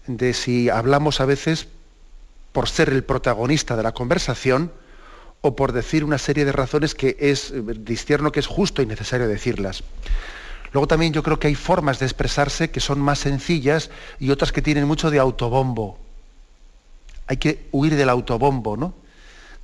[0.07, 1.67] de si hablamos a veces
[2.53, 4.71] por ser el protagonista de la conversación
[5.41, 9.27] o por decir una serie de razones que es discierno que es justo y necesario
[9.27, 9.83] decirlas.
[10.71, 14.51] Luego también yo creo que hay formas de expresarse que son más sencillas y otras
[14.51, 15.99] que tienen mucho de autobombo.
[17.27, 18.93] Hay que huir del autobombo, ¿no?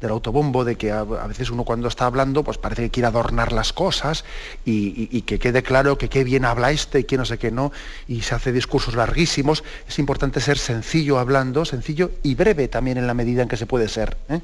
[0.02, 3.52] Del autobombo, de que a, veces uno cuando está hablando, pues parece que quiere adornar
[3.52, 4.24] las cosas
[4.66, 7.72] y, que quede claro que qué bien habla este y que no sé qué no,
[8.08, 9.64] y se hace discursos larguísimos.
[9.88, 13.66] Es importante ser sencillo hablando, sencillo y breve también en la medida en que se
[13.66, 14.18] puede ser.
[14.30, 14.40] ¿eh?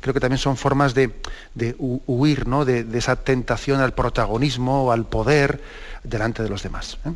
[0.00, 1.12] Creo que también son formas de,
[1.78, 2.64] huir ¿no?
[2.64, 5.60] de, esa tentación al protagonismo al poder
[6.02, 6.98] delante de los demás.
[7.04, 7.10] ¿eh?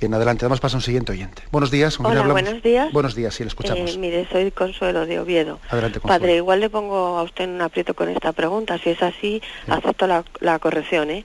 [0.00, 1.42] En adelante, damos paso a un siguiente oyente.
[1.50, 1.98] Buenos días.
[1.98, 2.92] Hola, buenos días.
[2.92, 3.94] Buenos días, sí, le escuchamos.
[3.94, 5.58] Eh, mire, soy Consuelo de Oviedo.
[5.70, 6.20] Adelante, Consuelo.
[6.20, 8.76] Padre, igual le pongo a usted en un aprieto con esta pregunta.
[8.78, 11.10] Si es así, acepto la, la, corrección.
[11.10, 11.24] ¿eh?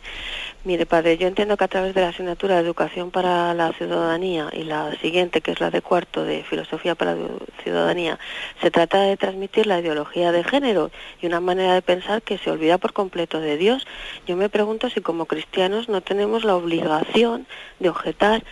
[0.64, 4.48] Mire, padre, yo entiendo que a través de la asignatura de Educación para la Ciudadanía
[4.54, 7.30] y la siguiente, que es la de cuarto de Filosofía para la
[7.64, 8.20] Ciudadanía,
[8.62, 12.52] se trata de transmitir la ideología de género y una manera de pensar que se
[12.52, 13.88] olvida por completo de Dios.
[14.28, 17.48] Yo me pregunto si como cristianos no tenemos la obligación
[17.80, 18.44] de objetar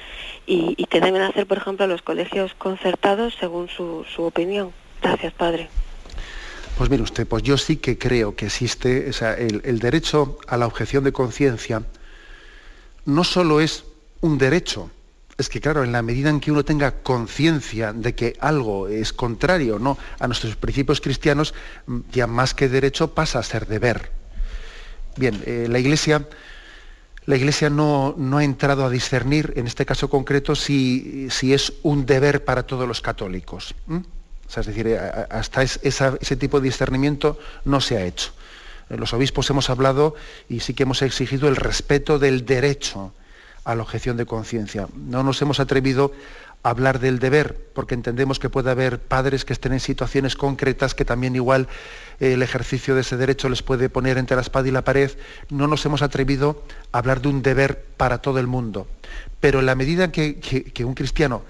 [0.48, 4.74] y, y que deben hacer, por ejemplo, los colegios concertados según su, su opinión.
[5.04, 5.70] Gracias, padre.
[6.76, 11.04] Pues mire usted, pues yo sí que creo que existe el derecho a la objeción
[11.04, 11.84] de conciencia
[13.10, 13.84] no solo es
[14.22, 14.90] un derecho,
[15.38, 19.14] es que claro, en la medida en que uno tenga conciencia de que algo es
[19.14, 19.98] contrario ¿no?
[20.20, 21.54] a nuestros principios cristianos,
[22.12, 24.12] ya más que derecho pasa a ser deber.
[25.16, 26.28] Bien, eh, la Iglesia,
[27.26, 31.74] la Iglesia no, no, ha entrado a discernir, en este caso concreto, si, si es
[31.84, 33.74] un deber para todos los católicos.
[34.56, 34.98] es decir,
[35.30, 38.34] hasta ese tipo de discernimiento no se ha hecho
[38.90, 40.16] los obispos hemos hablado
[40.48, 43.14] y sí que hemos exigido el respeto del derecho
[43.64, 44.88] a la objeción de conciencia.
[44.96, 46.12] No nos hemos atrevido
[46.64, 50.96] a hablar del deber, porque entendemos que puede haber padres que estén en situaciones concretas
[50.96, 51.68] que también igual
[52.20, 55.12] eh, el ejercicio de ese derecho les puede poner entre la espada y la pared.
[55.50, 58.88] No nos hemos atrevido a hablar de un deber para todo el mundo.
[59.40, 61.44] Pero en la medida que un cristiano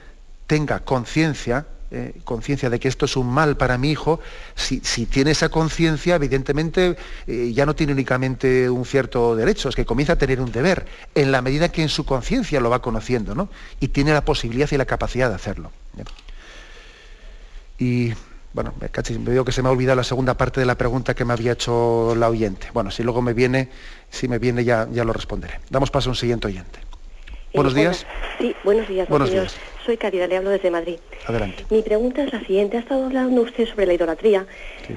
[0.45, 4.19] tenga conciencia, eh, conciencia de que esto es un mal para mi hijo,
[4.55, 9.85] si, tiene esa conciencia, evidentemente eh, ya no tiene únicamente un cierto derecho, es que
[9.85, 10.85] comienza a tener un deber,
[11.15, 13.49] en la medida que en su conciencia lo va conociendo, ¿no?
[13.79, 15.71] Y tiene la posibilidad y la capacidad de hacerlo.
[17.79, 18.13] Y
[18.53, 21.13] bueno, me, me veo que se me ha olvidado la segunda parte de la pregunta
[21.13, 22.67] que me había hecho la oyente.
[22.73, 23.69] Bueno, si luego me viene,
[24.09, 25.59] si me viene ya, ya lo responderé.
[25.69, 26.79] Damos paso a un siguiente oyente.
[26.79, 28.05] Eh, buenos días.
[28.37, 29.09] Sí, buenos días.
[29.09, 29.55] Buenos días.
[29.89, 30.99] Soy Caridad, le hablo desde Madrid.
[31.25, 31.65] Adelante.
[31.71, 32.77] Mi pregunta es la siguiente.
[32.77, 34.45] Ha estado hablando usted sobre la idolatría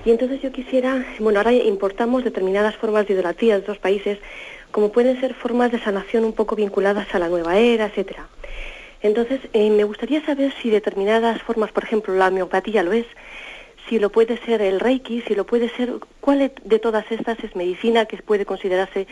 [0.04, 4.18] y entonces yo quisiera, bueno, ahora importamos determinadas formas de idolatría de otros países,
[4.70, 8.28] como pueden ser formas de sanación un poco vinculadas a la nueva era, etcétera.
[9.00, 13.06] Entonces, eh, me gustaría saber si determinadas formas, por ejemplo, la homeopatía lo es,
[13.88, 17.56] si lo puede ser el reiki, si lo puede ser, cuál de todas estas es
[17.56, 19.06] medicina que puede considerarse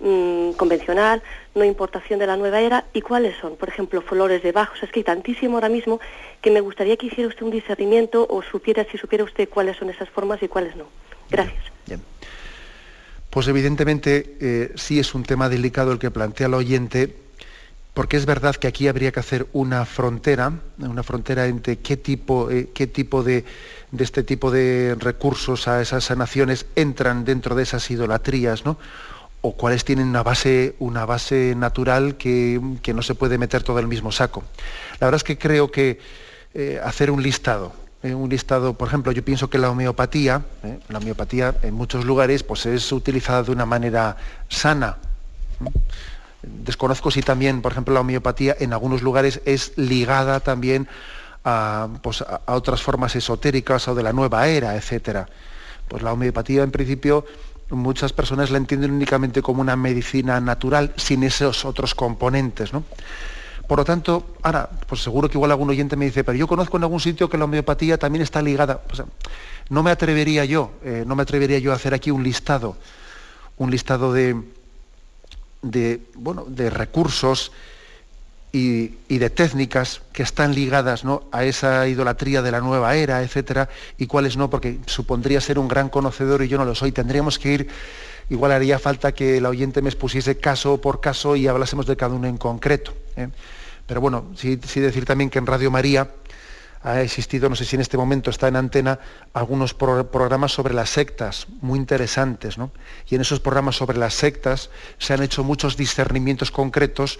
[0.00, 1.24] Mm, convencional,
[1.56, 4.80] no importación de la nueva era, y cuáles son, por ejemplo, flores de bajos.
[4.80, 5.98] Es que hay tantísimo ahora mismo
[6.40, 9.90] que me gustaría que hiciera usted un discernimiento o supiera, si supiera usted cuáles son
[9.90, 10.84] esas formas y cuáles no.
[11.28, 11.64] Gracias.
[11.86, 12.00] Bien.
[13.28, 17.16] Pues evidentemente eh, sí es un tema delicado el que plantea el oyente,
[17.92, 22.52] porque es verdad que aquí habría que hacer una frontera, una frontera entre qué tipo,
[22.52, 23.44] eh, qué tipo de,
[23.90, 28.78] de, este tipo de recursos a esas sanaciones entran dentro de esas idolatrías, ¿no?
[29.40, 32.60] O cuáles tienen una base, una base natural que,
[32.94, 34.42] no se puede meter todo en el mismo saco.
[35.00, 36.00] La verdad es que creo que
[36.54, 37.72] eh, hacer un listado,
[38.02, 40.42] eh, un listado, por ejemplo, yo pienso que la homeopatía,
[40.88, 44.16] la homeopatía en muchos lugares pues es utilizada de una manera
[44.48, 44.98] sana.
[46.42, 50.88] Desconozco si también, por ejemplo, la homeopatía en algunos lugares es ligada también
[52.02, 55.26] pues, a, otras formas esotéricas o de la nueva era, etc.
[55.88, 57.24] Pues la homeopatía, en principio,
[57.70, 62.70] muchas personas la entienden únicamente como una medicina natural, sin esos otros componentes.
[63.66, 66.78] Por lo tanto, ahora, pues seguro que igual algún oyente me dice, pero yo conozco
[66.78, 68.80] en algún sitio que la homeopatía también está ligada.
[69.68, 72.76] no me atrevería yo, eh, no me atrevería yo a hacer aquí un listado,
[73.58, 74.42] un listado de,
[76.14, 77.52] bueno, de recursos
[78.52, 83.68] y, de técnicas que están ligadas a esa idolatría de la nueva era, etcétera,
[83.98, 86.92] y cuáles no, porque supondría ser un gran conocedor y yo no lo soy.
[86.92, 87.68] Tendríamos que ir,
[88.30, 92.14] igual haría falta que el oyente me expusiese caso por caso y hablásemos de cada
[92.14, 92.94] uno en concreto.
[93.16, 93.28] ¿eh?
[93.86, 96.10] Pero bueno, sí, decir también que en Radio María
[96.82, 99.00] ha existido, no sé si en este momento está en antena,
[99.34, 102.70] algunos programas sobre las sectas muy interesantes, ¿no?
[103.08, 107.18] Y en esos programas sobre las sectas se han hecho muchos discernimientos concretos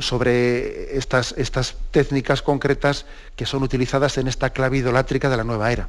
[0.00, 5.72] sobre estas, estas técnicas concretas que son utilizadas en esta clave idolátrica de la nueva
[5.72, 5.88] era.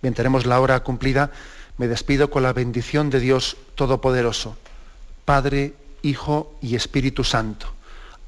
[0.00, 1.30] Bien, tenemos la hora cumplida.
[1.76, 4.56] Me despido con la bendición de Dios Todopoderoso,
[5.24, 7.66] Padre, Hijo y Espíritu Santo.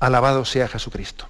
[0.01, 1.30] Alabado sea Jesucristo.